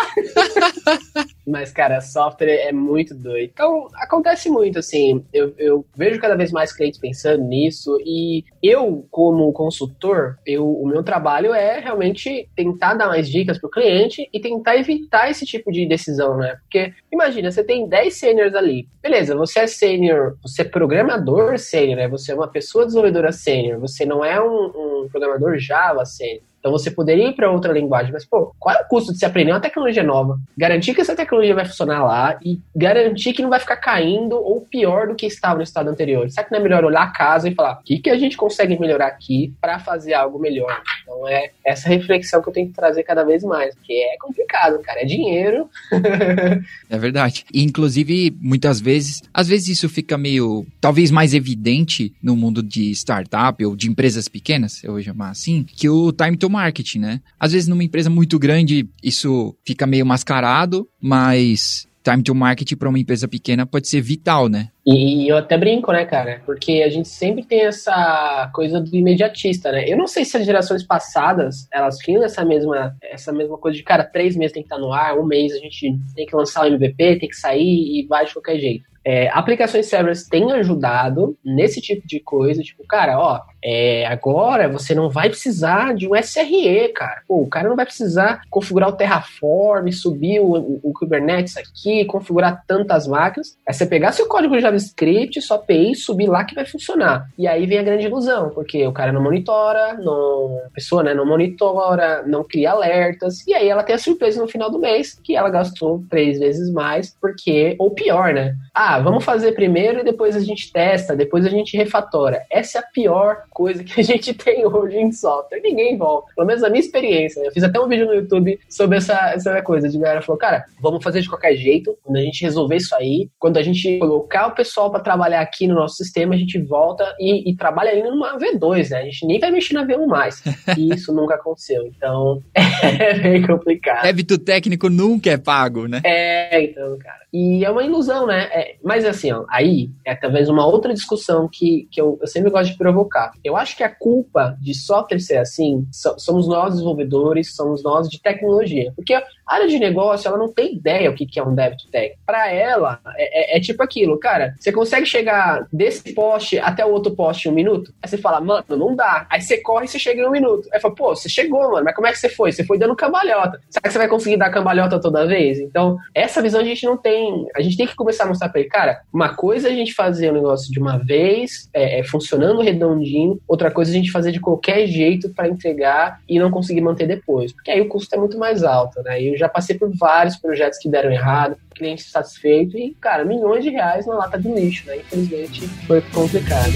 Mas, 1.47 1.73
cara, 1.73 2.01
software 2.01 2.69
é 2.69 2.73
muito 2.73 3.15
doido. 3.15 3.51
Então, 3.53 3.89
acontece 3.95 4.51
muito, 4.51 4.79
assim. 4.79 5.25
Eu, 5.33 5.55
eu, 5.57 5.87
vejo 5.97 6.21
cada 6.21 6.37
vez 6.37 6.53
mais 6.53 6.73
clientes 6.73 7.01
pensando 7.01 7.43
nisso. 7.45 7.97
E 8.05 8.45
eu, 8.63 9.07
como 9.11 9.51
consultor, 9.53 10.37
eu, 10.45 10.69
o 10.69 10.87
meu 10.87 11.03
trabalho 11.03 11.55
é 11.55 11.79
realmente 11.79 12.49
tentar 12.55 12.95
dar 12.95 13.07
mais 13.07 13.29
dicas 13.29 13.59
pro 13.59 13.71
cliente 13.71 14.29
e 14.33 14.41
tentar 14.41 14.77
evitar 14.77 15.31
esse 15.31 15.47
tipo 15.47 15.73
de 15.73 15.87
decisão, 15.87 16.37
né? 16.37 16.59
Porque, 16.63 16.93
imagina, 17.11 17.51
você 17.51 17.65
tem 17.65 17.89
10 17.89 18.15
seniors 18.15 18.55
ali. 18.55 18.89
Beleza, 19.01 19.35
você 19.35 19.61
é 19.61 19.67
sênior, 19.67 20.37
você 20.43 20.63
é 20.63 20.65
programador 20.65 21.59
sênior, 21.59 21.97
né? 21.97 22.09
Você 22.09 22.33
é 22.33 22.35
uma 22.35 22.49
pessoa 22.49 22.85
desenvolvedora 22.85 23.33
sênior. 23.33 23.81
Você 23.81 24.05
não 24.05 24.25
é 24.25 24.43
um, 24.43 25.05
um 25.05 25.09
programador 25.09 25.57
Java 25.59 26.05
sênior. 26.05 26.48
Então 26.69 26.79
você 26.79 26.91
poderia 26.91 27.29
ir 27.29 27.33
para 27.33 27.51
outra 27.51 27.73
linguagem, 27.73 28.13
mas 28.13 28.27
pô, 28.27 28.55
qual 28.59 28.77
é 28.77 28.83
o 28.83 28.89
custo 28.89 29.11
de 29.11 29.19
se 29.19 29.25
aprender 29.25 29.53
uma 29.53 29.61
tecnologia 29.61 30.03
nova? 30.03 30.39
Garantir 30.57 30.95
que 30.95 31.01
essa 31.01 31.17
tecnologia 31.17 31.55
vai 31.55 31.65
funcionar 31.65 32.05
lá 32.05 32.39
e 32.45 32.61
garantir 32.77 33.33
que 33.33 33.41
não 33.41 33.49
vai 33.49 33.59
ficar 33.59 33.77
caindo 33.77 34.37
ou 34.37 34.61
pior 34.61 35.09
do 35.09 35.15
que 35.15 35.25
estava 35.25 35.57
no 35.57 35.63
estado 35.63 35.89
anterior. 35.89 36.29
Será 36.31 36.45
que 36.45 36.53
não 36.53 36.61
é 36.61 36.63
melhor 36.63 36.85
olhar 36.85 37.03
a 37.05 37.11
casa 37.11 37.49
e 37.49 37.55
falar 37.55 37.79
o 37.81 37.83
que, 37.83 38.01
que 38.01 38.11
a 38.11 38.19
gente 38.19 38.37
consegue 38.37 38.79
melhorar 38.79 39.07
aqui 39.07 39.55
para 39.63 39.79
fazer 39.79 40.13
algo 40.13 40.39
melhor? 40.39 40.83
Então 41.03 41.27
é 41.27 41.53
essa 41.65 41.89
reflexão 41.89 42.43
que 42.43 42.51
eu 42.51 42.53
tenho 42.53 42.69
que 42.69 42.75
trazer 42.75 43.03
cada 43.03 43.25
vez 43.25 43.43
mais, 43.43 43.75
porque 43.75 43.95
é 43.95 44.19
complicado, 44.21 44.79
cara, 44.83 45.01
é 45.01 45.07
dinheiro. 45.07 45.71
é 46.91 46.99
verdade. 46.99 47.47
E, 47.53 47.63
inclusive, 47.63 48.37
muitas 48.41 48.79
vezes, 48.79 49.23
às 49.33 49.49
vezes 49.49 49.69
isso 49.69 49.89
fica 49.89 50.19
meio, 50.19 50.67
talvez 50.83 51.11
mais 51.11 51.33
evidente 51.33 52.13
no 52.23 52.37
mundo 52.37 52.63
de 52.63 52.91
startup 52.91 53.65
ou 53.65 53.75
de 53.75 53.89
empresas 53.89 54.29
pequenas, 54.29 54.85
eu 54.85 54.93
vou 54.93 55.03
chamar 55.03 55.31
assim, 55.31 55.65
que 55.65 55.89
o 55.89 56.13
time 56.13 56.37
to 56.37 56.51
marketing, 56.59 56.99
né? 56.99 57.21
Às 57.39 57.53
vezes 57.53 57.69
numa 57.69 57.85
empresa 57.85 58.11
muito 58.11 58.39
grande 58.39 58.89
isso 59.03 59.55
fica 59.65 59.87
meio 59.87 60.05
mascarado, 60.05 60.89
mas 61.01 61.89
time 62.03 62.23
to 62.23 62.35
market 62.35 62.75
para 62.77 62.89
uma 62.89 62.99
empresa 62.99 63.29
pequena 63.29 63.67
pode 63.67 63.89
ser 63.89 64.01
vital, 64.01 64.49
né? 64.49 64.69
E 64.87 65.31
eu 65.31 65.37
até 65.37 65.59
brinco, 65.59 65.93
né, 65.93 66.05
cara? 66.05 66.41
Porque 66.47 66.83
a 66.85 66.89
gente 66.89 67.09
sempre 67.09 67.45
tem 67.45 67.61
essa 67.61 68.51
coisa 68.55 68.81
do 68.81 68.95
imediatista, 68.97 69.71
né? 69.71 69.85
Eu 69.87 69.97
não 69.97 70.07
sei 70.07 70.25
se 70.25 70.37
as 70.37 70.47
gerações 70.47 70.83
passadas, 70.83 71.69
elas 71.73 71.99
tinham 71.99 72.23
essa 72.25 72.45
mesma, 72.45 72.97
essa 73.03 73.33
mesma 73.33 73.59
coisa 73.59 73.77
de, 73.77 73.83
cara, 73.85 74.05
três 74.05 74.35
meses 74.37 74.53
tem 74.53 74.63
que 74.63 74.67
estar 74.67 74.79
no 74.79 74.93
ar, 74.93 75.19
um 75.19 75.27
mês 75.27 75.53
a 75.53 75.59
gente 75.59 75.99
tem 76.15 76.27
que 76.27 76.35
lançar 76.35 76.63
o 76.63 76.67
MVP, 76.67 77.19
tem 77.19 77.29
que 77.29 77.37
sair 77.37 78.01
e 78.01 78.07
vai 78.09 78.25
de 78.25 78.33
qualquer 78.33 78.59
jeito. 78.59 78.89
É, 79.05 79.29
aplicações 79.31 79.87
serverless 79.87 80.29
têm 80.29 80.53
ajudado 80.53 81.35
nesse 81.45 81.81
tipo 81.81 82.07
de 82.07 82.21
coisa, 82.21 82.63
tipo, 82.63 82.85
cara, 82.87 83.19
ó, 83.19 83.41
é, 83.63 84.07
agora 84.07 84.69
você 84.69 84.95
não 84.95 85.11
vai 85.11 85.29
precisar 85.29 85.95
de 85.95 86.09
um 86.09 86.15
SRE, 86.15 86.89
cara. 86.95 87.23
Pô, 87.27 87.43
o 87.43 87.49
cara 87.49 87.69
não 87.69 87.77
vai 87.77 87.85
precisar 87.85 88.43
configurar 88.51 88.89
o 88.89 88.97
Terraform, 88.97 89.91
subir 89.91 90.41
o, 90.41 90.53
o, 90.53 90.81
o 90.83 90.93
Kubernetes 90.93 91.57
aqui, 91.57 92.05
configurar 92.05 92.65
tantas 92.67 93.07
máquinas. 93.07 93.57
É 93.67 93.73
você 93.73 93.87
pegar 93.87 94.13
seu 94.13 94.27
código 94.27 94.59
JavaScript, 94.59 95.41
só 95.43 95.57
API, 95.57 95.95
subir 95.95 96.29
lá 96.29 96.45
que 96.45 96.55
vai 96.55 96.65
funcionar. 96.65 97.29
E 97.37 97.47
aí 97.47 97.67
vem 97.67 97.79
a 97.79 97.83
grande 97.83 98.07
ilusão, 98.07 98.51
porque 98.51 98.87
o 98.87 98.93
cara 98.93 99.13
não 99.13 99.23
monitora, 99.23 99.95
não, 99.95 100.61
a 100.67 100.71
pessoa 100.71 101.03
né, 101.03 101.15
não 101.15 101.27
monitora, 101.27 102.23
não 102.27 102.45
cria 102.45 102.71
alertas, 102.71 103.47
e 103.47 103.55
aí 103.55 103.69
ela 103.69 103.83
tem 103.83 103.95
a 103.95 103.99
surpresa 103.99 104.41
no 104.41 104.49
final 104.49 104.71
do 104.71 104.79
mês 104.79 105.19
que 105.23 105.37
ela 105.37 105.51
gastou 105.51 106.05
três 106.09 106.39
vezes 106.39 106.71
mais, 106.73 107.17
porque, 107.21 107.77
ou 107.79 107.91
pior, 107.91 108.33
né? 108.33 108.55
Ah, 108.75 108.99
vamos 109.01 109.25
fazer 109.25 109.53
primeiro 109.53 110.01
e 110.01 110.05
depois 110.05 110.37
a 110.37 110.41
gente 110.41 110.73
testa, 110.73 111.17
depois 111.17 111.45
a 111.45 111.51
gente 111.51 111.77
refatora. 111.77 112.43
Essa 112.51 112.79
é 112.79 112.81
a 112.81 112.85
pior 112.85 113.43
coisa 113.59 113.83
que 113.83 114.01
a 114.01 114.05
gente 114.05 114.33
tem 114.39 114.65
hoje 114.65 114.97
em 114.97 115.11
software. 115.11 115.61
Ninguém 115.61 115.99
volta. 115.99 116.33
Pelo 116.37 116.47
menos 116.47 116.63
a 116.63 116.71
minha 116.71 116.81
experiência. 116.81 117.43
Né? 117.43 117.49
Eu 117.49 117.53
fiz 117.53 117.65
até 117.65 117.81
um 117.81 117.89
vídeo 117.89 118.07
no 118.07 118.15
YouTube 118.15 118.57
sobre 118.71 118.99
essa, 118.99 119.33
essa 119.35 119.61
coisa. 119.63 119.89
De 119.89 119.99
galera 119.99 120.23
falou, 120.23 120.39
cara, 120.39 120.65
vamos 120.81 121.03
fazer 121.03 121.21
de 121.21 121.29
qualquer 121.29 121.57
jeito. 121.57 121.99
Quando 122.05 122.17
a 122.17 122.21
gente 122.21 122.45
resolver 122.45 122.77
isso 122.77 122.95
aí, 122.95 123.29
quando 123.37 123.57
a 123.57 123.63
gente 123.63 123.99
colocar 123.99 124.47
o 124.47 124.55
pessoal 124.55 124.93
para 124.93 125.01
trabalhar 125.01 125.41
aqui 125.41 125.67
no 125.67 125.75
nosso 125.75 125.97
sistema, 125.97 126.37
a 126.37 126.39
gente 126.39 126.57
volta 126.61 127.05
e, 127.19 127.51
e 127.51 127.57
trabalha 127.57 127.91
ainda 127.91 128.11
numa 128.11 128.39
V2, 128.39 128.91
né? 128.91 128.99
A 128.99 129.05
gente 129.05 129.27
nem 129.27 129.41
vai 129.41 129.51
mexer 129.51 129.75
na 129.75 129.85
V1 129.85 130.07
mais. 130.07 130.43
E 130.77 130.91
isso 130.95 131.13
nunca 131.13 131.35
aconteceu. 131.35 131.85
Então, 131.87 132.41
é 132.55 133.19
bem 133.19 133.45
complicado. 133.45 134.05
Débito 134.05 134.39
técnico 134.39 134.89
nunca 134.89 135.31
é 135.31 135.37
pago, 135.37 135.89
né? 135.89 136.01
É, 136.05 136.63
então, 136.63 136.97
cara. 136.99 137.19
E 137.33 137.65
é 137.65 137.71
uma 137.71 137.85
ilusão, 137.85 138.27
né? 138.27 138.45
É, 138.53 138.77
mas 138.83 139.05
assim, 139.05 139.31
ó, 139.33 139.45
aí 139.51 139.91
é 140.05 140.15
talvez 140.15 140.49
uma 140.49 140.67
outra 140.67 140.95
discussão 140.95 141.49
que, 141.51 141.87
que 141.91 142.01
eu, 142.01 142.19
eu, 142.21 142.27
sempre 142.27 142.51
gosto 142.51 142.73
de 142.73 142.79
provocar. 142.79 143.33
Eu 143.45 143.57
acho 143.57 143.77
que 143.77 143.83
a 143.83 143.95
culpa 143.95 144.57
de 144.61 144.75
software 144.75 145.21
ser 145.21 145.37
assim 145.37 145.87
so, 145.93 146.15
somos 146.19 146.49
nós 146.49 146.73
desenvolvedores, 146.75 147.55
somos 147.55 147.83
nós 147.83 148.09
de 148.09 148.21
tecnologia. 148.21 148.93
Porque 148.97 149.15
a 149.49 149.55
área 149.55 149.69
de 149.69 149.79
negócio, 149.79 150.29
ela 150.29 150.37
não 150.37 150.53
tem 150.53 150.75
ideia 150.75 151.11
o 151.11 151.15
que, 151.15 151.27
que 151.27 151.41
é 151.41 151.43
um 151.43 151.55
debit 151.55 151.89
tech. 151.91 152.15
Para 152.27 152.53
ela, 152.53 153.01
é, 153.17 153.55
é, 153.55 153.57
é, 153.57 153.61
tipo 153.61 153.83
aquilo, 153.83 154.19
cara, 154.19 154.55
você 154.59 154.71
consegue 154.71 155.07
chegar 155.07 155.67
desse 155.73 156.13
poste 156.15 156.59
até 156.59 156.85
o 156.85 156.91
outro 156.91 157.15
poste 157.15 157.49
em 157.49 157.53
um 157.53 157.55
minuto? 157.55 157.93
Aí 158.03 158.09
você 158.09 158.19
fala, 158.19 158.41
mano, 158.41 158.65
não 158.71 158.95
dá. 158.95 159.27
Aí 159.31 159.41
você 159.41 159.59
corre 159.59 159.87
e 159.87 159.89
você 159.89 159.99
chega 159.99 160.21
em 160.21 160.27
um 160.27 160.31
minuto. 160.31 160.69
Aí 160.73 160.81
fala, 160.81 160.95
pô, 160.95 161.17
você 161.17 161.29
chegou, 161.29 161.71
mano, 161.71 161.85
mas 161.85 161.95
como 161.95 162.07
é 162.07 162.13
que 162.13 162.19
você 162.19 162.29
foi? 162.29 162.53
Você 162.53 162.65
foi 162.65 162.79
dando 162.79 162.95
cambalhota. 162.95 163.61
Será 163.71 163.83
que 163.83 163.93
você 163.93 163.99
vai 163.99 164.09
conseguir 164.09 164.37
dar 164.37 164.51
cambalhota 164.51 165.01
toda 165.01 165.27
vez? 165.27 165.59
Então, 165.59 165.97
essa 166.15 166.43
visão 166.43 166.61
a 166.61 166.65
gente 166.65 166.85
não 166.85 166.97
tem. 166.97 167.47
A 167.57 167.63
gente 167.63 167.77
tem 167.77 167.87
que 167.87 167.97
começar 167.97 168.25
a 168.25 168.27
mostrar 168.27 168.51
pra 168.51 168.61
ele, 168.61 168.69
cara, 168.69 169.01
uma 169.13 169.35
coisa 169.35 169.69
é 169.69 169.73
a 169.73 169.75
gente 169.75 169.95
fazer 169.95 170.31
o 170.31 170.35
negócio 170.35 170.71
de 170.71 170.79
uma 170.79 170.99
vez, 170.99 171.71
é, 171.73 172.01
é 172.01 172.05
funcionando 172.05 172.61
redondinho, 172.61 173.41
outra 173.49 173.71
coisa 173.71 173.91
é 173.91 173.95
a 173.95 173.97
gente 173.97 174.11
fazer 174.11 174.33
de 174.33 174.41
qualquer 174.41 174.87
jeito 174.87 175.31
para 175.31 175.49
entregar 175.49 176.21
e 176.29 176.39
não 176.39 176.51
conseguir 176.51 176.81
manter 176.81 177.07
depois. 177.07 177.53
Porque 177.53 177.71
aí 177.71 177.81
o 177.81 177.89
custo 177.89 178.15
é 178.15 178.19
muito 178.19 178.39
mais 178.39 178.63
alto, 178.63 179.03
né? 179.03 179.23
Eu 179.23 179.38
já 179.39 179.49
passei 179.49 179.79
por 179.79 179.91
vários 179.97 180.37
projetos 180.37 180.79
que 180.79 180.89
deram 180.89 181.11
errado, 181.11 181.57
cliente 181.75 182.03
satisfeito 182.03 182.77
e, 182.77 182.95
cara, 183.01 183.25
milhões 183.25 183.65
de 183.65 183.71
reais 183.71 184.07
na 184.07 184.15
lata 184.15 184.39
de 184.39 184.53
lixo, 184.53 184.87
né? 184.87 184.97
Infelizmente 184.99 185.67
foi 185.87 186.01
complicado. 186.13 186.73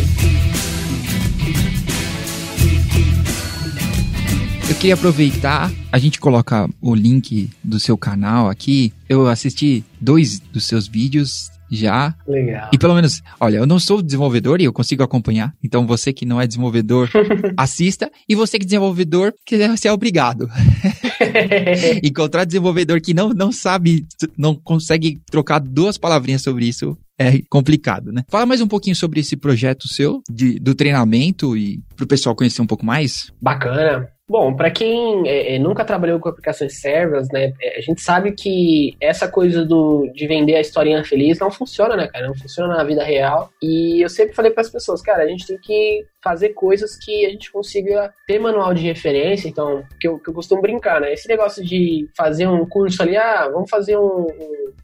Eu 4.69 4.77
queria 4.77 4.95
aproveitar, 4.95 5.71
a 5.93 5.99
gente 5.99 6.19
coloca 6.19 6.69
o 6.81 6.95
link 6.95 7.51
do 7.63 7.79
seu 7.79 7.99
canal 7.99 8.49
aqui. 8.49 8.93
Eu 9.09 9.29
assisti 9.29 9.85
dois 10.01 10.41
dos 10.41 10.65
seus 10.65 10.89
vídeos 10.89 11.51
já. 11.73 12.15
Legal. 12.29 12.71
E 12.73 12.79
pelo 12.79 12.95
menos, 12.95 13.23
olha, 13.41 13.57
eu 13.57 13.67
não 13.67 13.79
sou 13.79 14.03
desenvolvedor 14.03 14.61
e 14.61 14.65
eu 14.65 14.73
consigo 14.73 15.03
acompanhar. 15.03 15.55
Então 15.65 15.87
você 15.87 16.13
que 16.13 16.27
não 16.27 16.41
é 16.41 16.47
desenvolvedor, 16.47 17.09
assista. 17.57 18.11
E 18.29 18.35
você 18.35 18.59
que 18.59 18.65
é 18.65 18.67
desenvolvedor, 18.67 19.33
quiser 19.47 19.77
ser 19.79 19.91
obrigado. 19.91 20.49
Encontrar 22.03 22.45
desenvolvedor 22.45 23.01
que 23.01 23.15
não, 23.15 23.31
não 23.31 23.51
sabe, 23.51 24.07
não 24.37 24.55
consegue 24.55 25.21
trocar 25.31 25.59
duas 25.59 25.97
palavrinhas 25.97 26.43
sobre 26.43 26.67
isso 26.67 26.97
é 27.19 27.41
complicado, 27.49 28.11
né? 28.11 28.25
Fala 28.29 28.47
mais 28.47 28.61
um 28.61 28.67
pouquinho 28.67 28.97
sobre 28.97 29.21
esse 29.21 29.37
projeto 29.37 29.87
seu, 29.87 30.23
de, 30.29 30.59
do 30.59 30.75
treinamento 30.75 31.57
e 31.57 31.81
para 31.95 32.05
o 32.05 32.09
pessoal 32.09 32.35
conhecer 32.35 32.61
um 32.61 32.67
pouco 32.67 32.85
mais. 32.85 33.31
Bacana. 33.41 34.09
Bom, 34.29 34.55
para 34.55 34.71
quem 34.71 35.29
é, 35.29 35.57
é, 35.57 35.59
nunca 35.59 35.85
trabalhou 35.85 36.19
com 36.21 36.29
aplicações 36.29 36.81
servers, 36.81 37.29
né, 37.33 37.53
é, 37.61 37.79
a 37.79 37.81
gente 37.81 38.01
sabe 38.01 38.33
que 38.33 38.97
essa 39.01 39.29
coisa 39.29 39.65
do, 39.65 40.09
de 40.15 40.27
vender 40.27 40.55
a 40.55 40.61
historinha 40.61 41.05
feliz 41.05 41.39
não 41.39 41.51
funciona, 41.51 41.97
né, 41.97 42.07
cara? 42.07 42.29
Não 42.29 42.35
funciona 42.35 42.77
na 42.77 42.85
vida 42.85 43.05
real. 43.05 43.51
E 43.61 44.03
eu 44.03 44.09
sempre 44.09 44.35
falei 44.35 44.51
para 44.51 44.63
as 44.63 44.71
pessoas, 44.71 45.03
cara, 45.03 45.25
a 45.25 45.27
gente 45.27 45.47
tem 45.47 45.59
que 45.59 46.07
fazer 46.23 46.51
coisas 46.51 46.97
que 46.97 47.27
a 47.27 47.31
gente 47.31 47.51
consiga 47.51 48.15
ter 48.27 48.39
manual 48.39 48.73
de 48.73 48.83
referência. 48.83 49.49
Então, 49.49 49.83
que 50.01 50.07
eu, 50.07 50.19
que 50.19 50.31
eu 50.31 50.35
costumo 50.35 50.63
brincar, 50.63 51.01
né? 51.01 51.13
Esse 51.13 51.29
negócio 51.29 51.63
de 51.65 52.09
fazer 52.17 52.47
um 52.47 52.65
curso 52.65 53.03
ali, 53.03 53.17
ah, 53.17 53.49
vamos 53.53 53.69
fazer 53.69 53.99
um, 53.99 54.27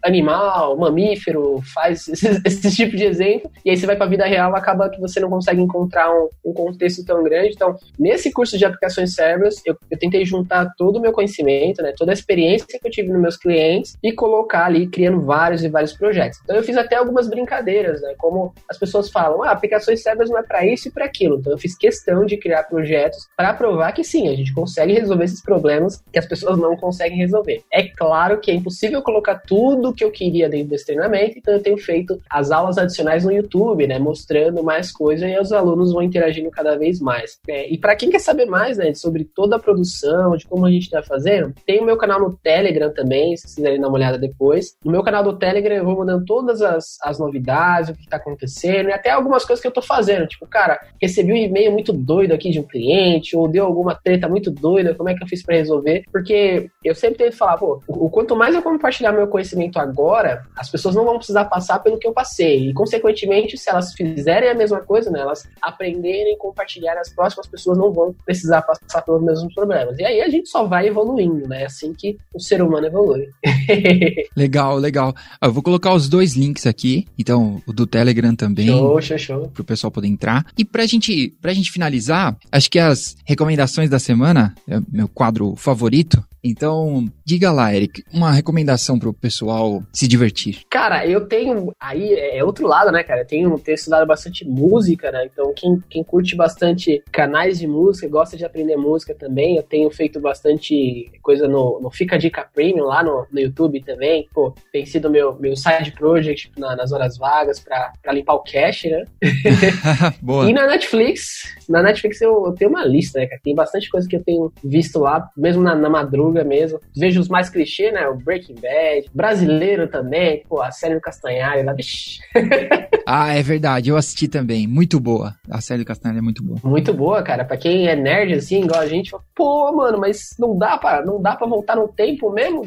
animal, 0.04 0.76
mamífero, 0.76 1.60
faz 1.74 2.06
esse, 2.08 2.40
esse, 2.44 2.76
tipo 2.76 2.96
de 2.96 3.04
exemplo, 3.04 3.50
e 3.64 3.70
aí 3.70 3.76
você 3.76 3.86
vai 3.86 3.96
para 3.96 4.06
a 4.06 4.08
vida 4.08 4.24
real, 4.24 4.54
acaba 4.54 4.88
que 4.88 5.00
você 5.00 5.20
não 5.20 5.28
consegue 5.28 5.60
encontrar 5.60 6.10
um, 6.10 6.28
um 6.44 6.52
contexto 6.52 7.04
tão 7.04 7.22
grande. 7.22 7.54
Então, 7.54 7.76
nesse 7.98 8.32
curso 8.32 8.56
de 8.56 8.64
aplicações 8.64 9.14
eu, 9.44 9.76
eu 9.90 9.98
tentei 9.98 10.24
juntar 10.24 10.72
todo 10.76 10.96
o 10.96 11.00
meu 11.00 11.12
conhecimento, 11.12 11.82
né, 11.82 11.92
toda 11.96 12.12
a 12.12 12.14
experiência 12.14 12.78
que 12.80 12.86
eu 12.86 12.90
tive 12.90 13.10
nos 13.10 13.20
meus 13.20 13.36
clientes 13.36 13.96
e 14.02 14.12
colocar 14.12 14.66
ali, 14.66 14.88
criando 14.88 15.20
vários 15.20 15.62
e 15.62 15.68
vários 15.68 15.92
projetos. 15.92 16.38
Então, 16.42 16.56
eu 16.56 16.62
fiz 16.62 16.76
até 16.76 16.96
algumas 16.96 17.28
brincadeiras, 17.28 18.00
né, 18.02 18.14
como 18.18 18.54
as 18.68 18.78
pessoas 18.78 19.10
falam, 19.10 19.42
ah, 19.42 19.50
aplicações 19.50 20.02
servers 20.02 20.30
não 20.30 20.38
é 20.38 20.42
para 20.42 20.66
isso 20.66 20.88
e 20.88 20.90
para 20.90 21.04
aquilo. 21.04 21.38
Então 21.38 21.52
eu 21.52 21.58
fiz 21.58 21.76
questão 21.76 22.24
de 22.24 22.36
criar 22.36 22.64
projetos 22.64 23.28
para 23.36 23.52
provar 23.54 23.92
que 23.92 24.04
sim, 24.04 24.28
a 24.28 24.34
gente 24.34 24.52
consegue 24.52 24.92
resolver 24.92 25.24
esses 25.24 25.42
problemas 25.42 26.02
que 26.12 26.18
as 26.18 26.26
pessoas 26.26 26.58
não 26.58 26.76
conseguem 26.76 27.18
resolver. 27.18 27.62
É 27.72 27.82
claro 27.84 28.40
que 28.40 28.50
é 28.50 28.54
impossível 28.54 29.02
colocar 29.02 29.36
tudo 29.46 29.92
que 29.92 30.04
eu 30.04 30.10
queria 30.10 30.48
dentro 30.48 30.68
desse 30.68 30.86
treinamento, 30.86 31.38
então 31.38 31.54
eu 31.54 31.62
tenho 31.62 31.76
feito 31.76 32.20
as 32.30 32.50
aulas 32.50 32.78
adicionais 32.78 33.24
no 33.24 33.32
YouTube, 33.32 33.86
né, 33.86 33.98
mostrando 33.98 34.62
mais 34.62 34.92
coisas 34.92 35.28
e 35.28 35.38
os 35.38 35.52
alunos 35.52 35.92
vão 35.92 36.02
interagindo 36.02 36.50
cada 36.50 36.76
vez 36.76 37.00
mais. 37.00 37.38
É, 37.48 37.68
e 37.68 37.78
para 37.78 37.96
quem 37.96 38.10
quer 38.10 38.20
saber 38.20 38.46
mais, 38.46 38.78
né, 38.78 38.94
sobre 38.94 39.17
toda 39.24 39.56
a 39.56 39.58
produção, 39.58 40.36
de 40.36 40.46
como 40.46 40.66
a 40.66 40.70
gente 40.70 40.84
está 40.84 41.02
fazendo, 41.02 41.54
tem 41.66 41.80
o 41.80 41.84
meu 41.84 41.96
canal 41.96 42.20
no 42.20 42.36
Telegram 42.42 42.92
também, 42.92 43.36
se 43.36 43.42
vocês 43.42 43.54
quiserem 43.54 43.80
dar 43.80 43.88
uma 43.88 43.96
olhada 43.96 44.18
depois. 44.18 44.76
No 44.84 44.92
meu 44.92 45.02
canal 45.02 45.22
do 45.22 45.38
Telegram 45.38 45.74
eu 45.74 45.84
vou 45.84 45.98
mandando 45.98 46.24
todas 46.24 46.62
as, 46.62 46.96
as 47.02 47.18
novidades, 47.18 47.90
o 47.90 47.94
que 47.94 48.02
está 48.02 48.16
acontecendo 48.16 48.88
e 48.88 48.92
até 48.92 49.10
algumas 49.10 49.44
coisas 49.44 49.60
que 49.60 49.66
eu 49.66 49.70
estou 49.70 49.82
fazendo. 49.82 50.26
Tipo, 50.26 50.46
cara, 50.46 50.78
recebi 51.00 51.32
um 51.32 51.36
e-mail 51.36 51.72
muito 51.72 51.92
doido 51.92 52.32
aqui 52.32 52.50
de 52.50 52.60
um 52.60 52.64
cliente, 52.64 53.36
ou 53.36 53.48
deu 53.48 53.64
alguma 53.64 53.94
treta 53.94 54.28
muito 54.28 54.50
doida, 54.50 54.94
como 54.94 55.08
é 55.08 55.14
que 55.14 55.22
eu 55.22 55.28
fiz 55.28 55.42
para 55.42 55.56
resolver? 55.56 56.04
Porque 56.12 56.70
eu 56.84 56.94
sempre 56.94 57.18
tento 57.18 57.36
falar, 57.36 57.56
pô, 57.56 57.82
o 57.86 58.10
quanto 58.10 58.36
mais 58.36 58.54
eu 58.54 58.62
compartilhar 58.62 59.12
meu 59.12 59.28
conhecimento 59.28 59.78
agora, 59.78 60.44
as 60.56 60.70
pessoas 60.70 60.94
não 60.94 61.04
vão 61.04 61.16
precisar 61.16 61.44
passar 61.46 61.78
pelo 61.80 61.98
que 61.98 62.06
eu 62.06 62.12
passei. 62.12 62.68
E, 62.68 62.72
consequentemente, 62.72 63.56
se 63.56 63.70
elas 63.70 63.92
fizerem 63.92 64.48
a 64.48 64.54
mesma 64.54 64.80
coisa, 64.80 65.10
né, 65.10 65.20
elas 65.20 65.48
aprenderem 65.60 66.34
e 66.34 66.38
compartilharem, 66.38 67.00
as 67.00 67.12
próximas 67.12 67.46
pessoas 67.46 67.78
não 67.78 67.92
vão 67.92 68.14
precisar 68.24 68.62
passar 68.62 69.02
pelos 69.08 69.24
mesmos 69.24 69.54
problemas. 69.54 69.98
E 69.98 70.04
aí 70.04 70.20
a 70.20 70.28
gente 70.28 70.48
só 70.48 70.66
vai 70.66 70.86
evoluindo, 70.86 71.48
né? 71.48 71.62
É 71.62 71.66
assim 71.66 71.94
que 71.94 72.18
o 72.34 72.40
ser 72.40 72.62
humano 72.62 72.86
evolui. 72.86 73.26
legal, 74.36 74.76
legal. 74.76 75.14
Eu 75.42 75.52
vou 75.52 75.62
colocar 75.62 75.94
os 75.94 76.08
dois 76.08 76.36
links 76.36 76.66
aqui, 76.66 77.06
então 77.18 77.62
o 77.66 77.72
do 77.72 77.86
Telegram 77.86 78.34
também. 78.34 78.68
Show, 78.68 79.00
show, 79.00 79.18
show. 79.18 79.48
Para 79.48 79.62
o 79.62 79.64
pessoal 79.64 79.90
poder 79.90 80.08
entrar. 80.08 80.44
E 80.56 80.64
pra 80.64 80.86
gente 80.86 80.98
gente, 80.98 81.34
pra 81.40 81.54
gente 81.54 81.70
finalizar, 81.70 82.36
acho 82.52 82.70
que 82.70 82.78
as 82.78 83.16
recomendações 83.24 83.88
da 83.88 83.98
semana, 83.98 84.54
é 84.68 84.80
meu 84.90 85.08
quadro 85.08 85.54
favorito, 85.56 86.22
então, 86.42 87.10
diga 87.28 87.52
lá, 87.52 87.74
Eric, 87.74 88.02
uma 88.10 88.32
recomendação 88.32 88.98
pro 88.98 89.12
pessoal 89.12 89.82
se 89.92 90.08
divertir. 90.08 90.62
Cara, 90.70 91.06
eu 91.06 91.26
tenho. 91.26 91.74
Aí 91.78 92.14
é 92.14 92.42
outro 92.42 92.66
lado, 92.66 92.90
né, 92.90 93.02
cara? 93.02 93.20
Eu 93.20 93.26
tenho, 93.26 93.58
tenho 93.58 93.74
estudado 93.74 94.06
bastante 94.06 94.46
música, 94.46 95.12
né? 95.12 95.28
Então, 95.30 95.52
quem, 95.54 95.78
quem 95.90 96.02
curte 96.02 96.34
bastante 96.34 97.02
canais 97.12 97.58
de 97.58 97.66
música, 97.66 98.08
gosta 98.08 98.34
de 98.34 98.46
aprender 98.46 98.76
música 98.76 99.14
também, 99.14 99.56
eu 99.56 99.62
tenho 99.62 99.90
feito 99.90 100.18
bastante 100.18 101.10
coisa 101.20 101.46
no, 101.46 101.78
no 101.82 101.90
Fica 101.90 102.18
Dica 102.18 102.48
Premium 102.54 102.86
lá 102.86 103.02
no, 103.02 103.26
no 103.30 103.38
YouTube 103.38 103.82
também. 103.82 104.26
Pô, 104.32 104.54
tem 104.72 104.86
sido 104.86 105.10
meu, 105.10 105.38
meu 105.38 105.54
side 105.54 105.92
project 105.92 106.50
na, 106.56 106.74
nas 106.74 106.92
horas 106.92 107.18
vagas 107.18 107.60
pra, 107.60 107.92
pra 108.02 108.14
limpar 108.14 108.36
o 108.36 108.42
cache, 108.42 108.88
né? 108.88 109.04
Boa. 110.22 110.48
E 110.48 110.54
na 110.54 110.66
Netflix, 110.66 111.54
na 111.68 111.82
Netflix 111.82 112.22
eu, 112.22 112.46
eu, 112.46 112.54
tenho 112.54 112.70
uma 112.70 112.86
lista, 112.86 113.18
né, 113.18 113.26
cara? 113.26 113.40
Tem 113.44 113.54
bastante 113.54 113.90
coisa 113.90 114.08
que 114.08 114.16
eu 114.16 114.24
tenho 114.24 114.50
visto 114.64 114.98
lá, 114.98 115.28
mesmo 115.36 115.62
na, 115.62 115.74
na 115.74 115.90
madrugada 115.90 116.42
mesmo. 116.42 116.80
Vejo 116.96 117.17
os 117.18 117.28
mais 117.28 117.50
clichê, 117.50 117.90
né? 117.90 118.06
O 118.08 118.16
Breaking 118.16 118.54
Bad, 118.54 119.08
brasileiro 119.12 119.88
também, 119.88 120.42
pô, 120.48 120.62
a 120.62 120.70
série 120.70 120.94
do 120.94 121.00
Castanhari 121.00 121.62
lá, 121.62 121.72
vixi. 121.72 122.20
ah, 123.06 123.34
é 123.34 123.42
verdade, 123.42 123.90
eu 123.90 123.96
assisti 123.96 124.28
também, 124.28 124.66
muito 124.66 124.98
boa. 125.00 125.34
A 125.50 125.60
série 125.60 125.82
do 125.82 125.86
Castanhari 125.86 126.18
é 126.18 126.22
muito 126.22 126.42
boa. 126.42 126.58
Muito 126.64 126.92
boa, 126.94 127.22
cara. 127.22 127.44
Pra 127.44 127.56
quem 127.56 127.88
é 127.88 127.96
nerd 127.96 128.34
assim, 128.34 128.62
igual 128.62 128.80
a 128.80 128.86
gente, 128.86 129.10
fala, 129.10 129.22
pô, 129.34 129.72
mano, 129.72 129.98
mas 129.98 130.34
não 130.38 130.56
dá 130.56 130.76
pra, 130.76 131.04
não 131.04 131.20
dá 131.20 131.36
pra 131.36 131.46
voltar 131.46 131.76
no 131.76 131.88
tempo 131.88 132.30
mesmo? 132.32 132.62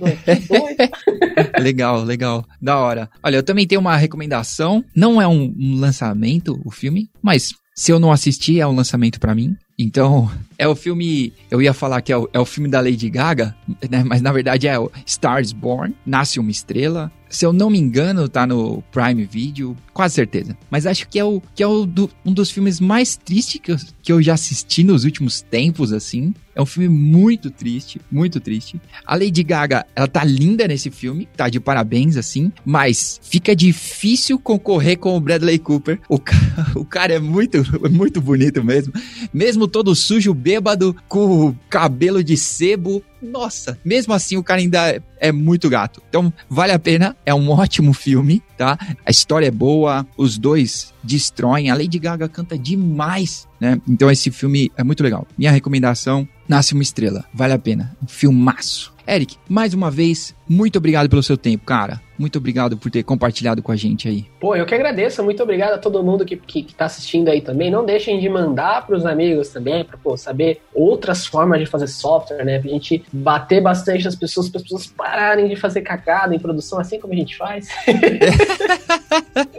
legal, 1.59 2.03
legal. 2.03 2.45
Da 2.61 2.77
hora. 2.79 3.09
Olha, 3.23 3.37
eu 3.37 3.43
também 3.43 3.67
tenho 3.67 3.81
uma 3.81 3.95
recomendação. 3.95 4.83
Não 4.95 5.21
é 5.21 5.27
um, 5.27 5.53
um 5.57 5.79
lançamento, 5.79 6.59
o 6.65 6.71
filme, 6.71 7.09
mas 7.21 7.53
Se 7.75 7.91
eu 7.91 7.99
não 7.99 8.11
assistir, 8.11 8.59
é 8.59 8.67
um 8.67 8.75
lançamento 8.75 9.19
para 9.19 9.33
mim. 9.33 9.55
Então, 9.82 10.30
é 10.60 10.67
o 10.67 10.76
filme. 10.76 11.34
Eu 11.50 11.60
ia 11.60 11.74
falar 11.74 12.02
que 12.02 12.13
é 12.13 12.17
o, 12.17 12.30
é 12.32 12.39
o 12.39 12.46
filme 12.46 12.70
da 12.70 12.80
Lady 12.80 13.10
Gaga, 13.10 13.56
né? 13.89 14.04
Mas 14.06 14.22
na 14.22 14.32
verdade 14.32 14.67
é 14.67 14.78
o 14.78 14.91
Stars 15.08 15.52
Born 15.52 15.96
Nasce 16.06 16.39
uma 16.39 16.52
Estrela. 16.52 17.12
Se 17.32 17.46
eu 17.46 17.54
não 17.54 17.70
me 17.70 17.80
engano, 17.80 18.28
tá 18.28 18.46
no 18.46 18.84
Prime 18.91 19.24
Video, 19.24 19.76
quase 19.94 20.15
certeza. 20.15 20.56
Mas 20.70 20.86
acho 20.86 21.08
que 21.08 21.17
é, 21.17 21.24
o, 21.24 21.41
que 21.56 21.63
é 21.63 21.67
o 21.67 21.86
do, 21.86 22.10
um 22.26 22.34
dos 22.34 22.52
filmes 22.52 22.82
mais 22.82 23.15
tristes 23.15 23.62
que 23.62 23.72
eu, 23.72 23.78
que 24.04 24.12
eu 24.12 24.22
já 24.22 24.34
assisti 24.34 24.84
nos 24.84 25.06
últimos 25.06 25.41
tempos, 25.41 25.94
assim. 25.94 26.34
É 26.54 26.62
um 26.62 26.65
filme 26.65 26.89
muito 26.89 27.50
triste, 27.50 28.02
muito 28.12 28.41
triste. 28.41 28.80
A 29.06 29.15
Lady 29.15 29.41
Gaga, 29.44 29.86
ela 29.96 30.08
tá 30.08 30.26
linda 30.26 30.67
nesse 30.67 30.91
filme, 30.91 31.26
tá 31.38 31.48
de 31.48 31.62
parabéns, 31.62 32.17
assim, 32.17 32.52
mas 32.65 33.22
fica 33.24 33.56
difícil 33.56 34.38
concorrer 34.38 35.00
com 35.00 35.15
o 35.15 35.20
Bradley 35.22 35.58
Cooper. 35.58 36.02
O, 36.10 36.20
o 36.76 36.84
cara 36.84 37.13
é 37.13 37.20
muito, 37.20 37.63
muito 37.89 38.20
bonito 38.20 38.62
mesmo. 38.62 38.94
Mesmo 39.34 39.70
todo 39.70 39.96
sujo, 39.96 40.34
bêbado, 40.34 40.94
com 41.08 41.56
cabelo 41.70 42.22
de 42.22 42.36
sebo, 42.36 43.02
nossa, 43.21 43.77
mesmo 43.86 44.13
assim 44.13 44.38
o 44.38 44.43
cara 44.43 44.60
ainda 44.60 45.01
é 45.19 45.31
muito 45.31 45.69
gato. 45.69 46.01
Então, 46.10 46.34
vale 46.49 46.71
a 46.71 46.79
pena, 46.79 47.15
é 47.25 47.34
um 47.34 47.49
ótimo 47.49 47.93
filme, 47.93 48.41
tá? 48.57 48.77
A 49.05 49.12
história 49.12 49.47
é 49.47 49.51
boa, 49.51 50.05
os 50.17 50.38
dois 50.38 50.93
destroem, 51.03 51.69
a 51.69 51.75
Lady 51.75 51.99
Gaga 51.99 52.27
canta 52.27 52.57
demais, 52.57 53.47
né? 53.60 53.79
Então 53.88 54.10
esse 54.10 54.31
filme 54.31 54.71
é 54.75 54.84
muito 54.84 55.03
legal. 55.03 55.27
Minha 55.38 55.51
recomendação, 55.51 56.27
Nasce 56.47 56.73
uma 56.73 56.84
Estrela, 56.84 57.23
vale 57.34 57.53
a 57.53 57.60
pena. 57.60 57.95
Um 58.03 58.07
filmaço. 58.07 58.93
Eric, 59.07 59.38
mais 59.47 59.73
uma 59.73 59.89
vez, 59.89 60.36
muito 60.47 60.77
obrigado 60.77 61.10
pelo 61.10 61.23
seu 61.23 61.38
tempo, 61.38 61.65
cara. 61.65 62.01
Muito 62.21 62.38
obrigado 62.38 62.77
por 62.77 62.91
ter 62.91 63.01
compartilhado 63.01 63.63
com 63.63 63.71
a 63.71 63.75
gente 63.75 64.07
aí. 64.07 64.27
Pô, 64.39 64.55
eu 64.55 64.63
que 64.63 64.75
agradeço. 64.75 65.23
Muito 65.23 65.41
obrigado 65.41 65.73
a 65.73 65.77
todo 65.79 66.03
mundo 66.03 66.23
que, 66.23 66.38
que, 66.38 66.62
que 66.62 66.75
tá 66.75 66.86
assistindo 66.86 67.29
aí 67.29 67.41
também. 67.41 67.71
Não 67.71 67.84
deixem 67.84 68.19
de 68.19 68.29
mandar 68.29 68.86
pros 68.86 69.07
amigos 69.07 69.49
também, 69.49 69.84
pô, 70.03 70.15
saber 70.15 70.62
outras 70.71 71.25
formas 71.25 71.60
de 71.60 71.65
fazer 71.65 71.88
software, 71.88 72.45
né? 72.45 72.60
Pra 72.60 72.69
gente 72.69 73.03
bater 73.12 73.60
bastante 73.60 74.05
nas 74.05 74.15
pessoas, 74.15 74.49
para 74.49 74.57
as 74.60 74.63
pessoas 74.63 74.86
pararem 74.86 75.47
de 75.47 75.55
fazer 75.55 75.81
cagada 75.81 76.36
em 76.36 76.39
produção, 76.39 76.79
assim 76.79 76.99
como 76.99 77.12
a 77.12 77.17
gente 77.17 77.36
faz. 77.36 77.69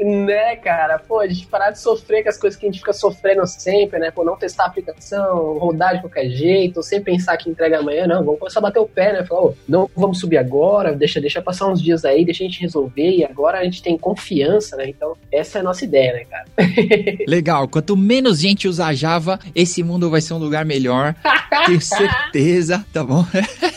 né, 0.02 0.56
cara? 0.56 0.98
Pô, 0.98 1.20
a 1.20 1.26
gente 1.26 1.46
parar 1.46 1.70
de 1.70 1.80
sofrer 1.80 2.22
com 2.22 2.28
as 2.28 2.38
coisas 2.38 2.58
que 2.58 2.66
a 2.66 2.68
gente 2.68 2.80
fica 2.80 2.92
sofrendo 2.92 3.46
sempre, 3.46 3.98
né? 3.98 4.10
Pô, 4.10 4.24
não 4.24 4.36
testar 4.36 4.64
a 4.64 4.66
aplicação, 4.66 5.58
rodar 5.58 5.94
de 5.94 6.00
qualquer 6.00 6.28
jeito, 6.30 6.82
sem 6.82 7.02
pensar 7.02 7.36
que 7.36 7.50
entrega 7.50 7.78
amanhã, 7.78 8.06
não. 8.06 8.24
Vamos 8.24 8.38
começar 8.38 8.60
a 8.60 8.62
bater 8.62 8.80
o 8.80 8.88
pé, 8.88 9.12
né? 9.12 9.24
Falar, 9.24 9.42
oh, 9.42 9.54
não 9.68 9.88
vamos 9.96 10.20
subir 10.20 10.38
agora, 10.38 10.94
deixa, 10.94 11.20
deixa 11.20 11.42
passar 11.42 11.68
uns 11.68 11.82
dias 11.82 12.04
aí, 12.04 12.24
deixa 12.24 12.44
a 12.44 12.46
gente 12.46 12.60
resolver 12.60 13.10
e 13.10 13.24
agora 13.24 13.58
a 13.58 13.64
gente 13.64 13.82
tem 13.82 13.96
confiança, 13.96 14.76
né? 14.76 14.88
Então, 14.88 15.16
essa 15.30 15.58
é 15.58 15.60
a 15.60 15.64
nossa 15.64 15.84
ideia, 15.84 16.12
né, 16.12 16.24
cara? 16.24 16.46
Legal. 17.26 17.68
Quanto 17.68 17.96
menos 17.96 18.40
gente 18.40 18.68
usar 18.68 18.94
Java, 18.94 19.38
esse 19.54 19.82
mundo 19.82 20.10
vai 20.10 20.20
ser 20.20 20.34
um 20.34 20.38
lugar 20.38 20.64
melhor. 20.64 21.14
Tenho 21.66 21.80
certeza, 21.80 22.84
tá 22.92 23.04
bom? 23.04 23.24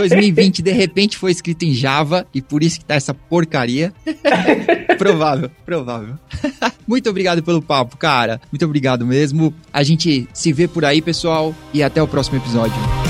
2020 0.00 0.62
de 0.62 0.72
repente 0.72 1.16
foi 1.16 1.30
escrito 1.30 1.64
em 1.64 1.72
Java 1.72 2.26
e 2.34 2.40
por 2.40 2.62
isso 2.62 2.78
que 2.78 2.84
tá 2.84 2.94
essa 2.94 3.12
porcaria. 3.12 3.92
provável, 4.98 5.50
provável. 5.64 6.14
Muito 6.86 7.08
obrigado 7.08 7.42
pelo 7.42 7.62
papo, 7.62 7.96
cara. 7.96 8.40
Muito 8.50 8.64
obrigado 8.64 9.06
mesmo. 9.06 9.54
A 9.72 9.82
gente 9.82 10.28
se 10.32 10.52
vê 10.52 10.66
por 10.66 10.84
aí, 10.84 11.00
pessoal, 11.00 11.54
e 11.72 11.82
até 11.82 12.02
o 12.02 12.08
próximo 12.08 12.38
episódio. 12.38 13.09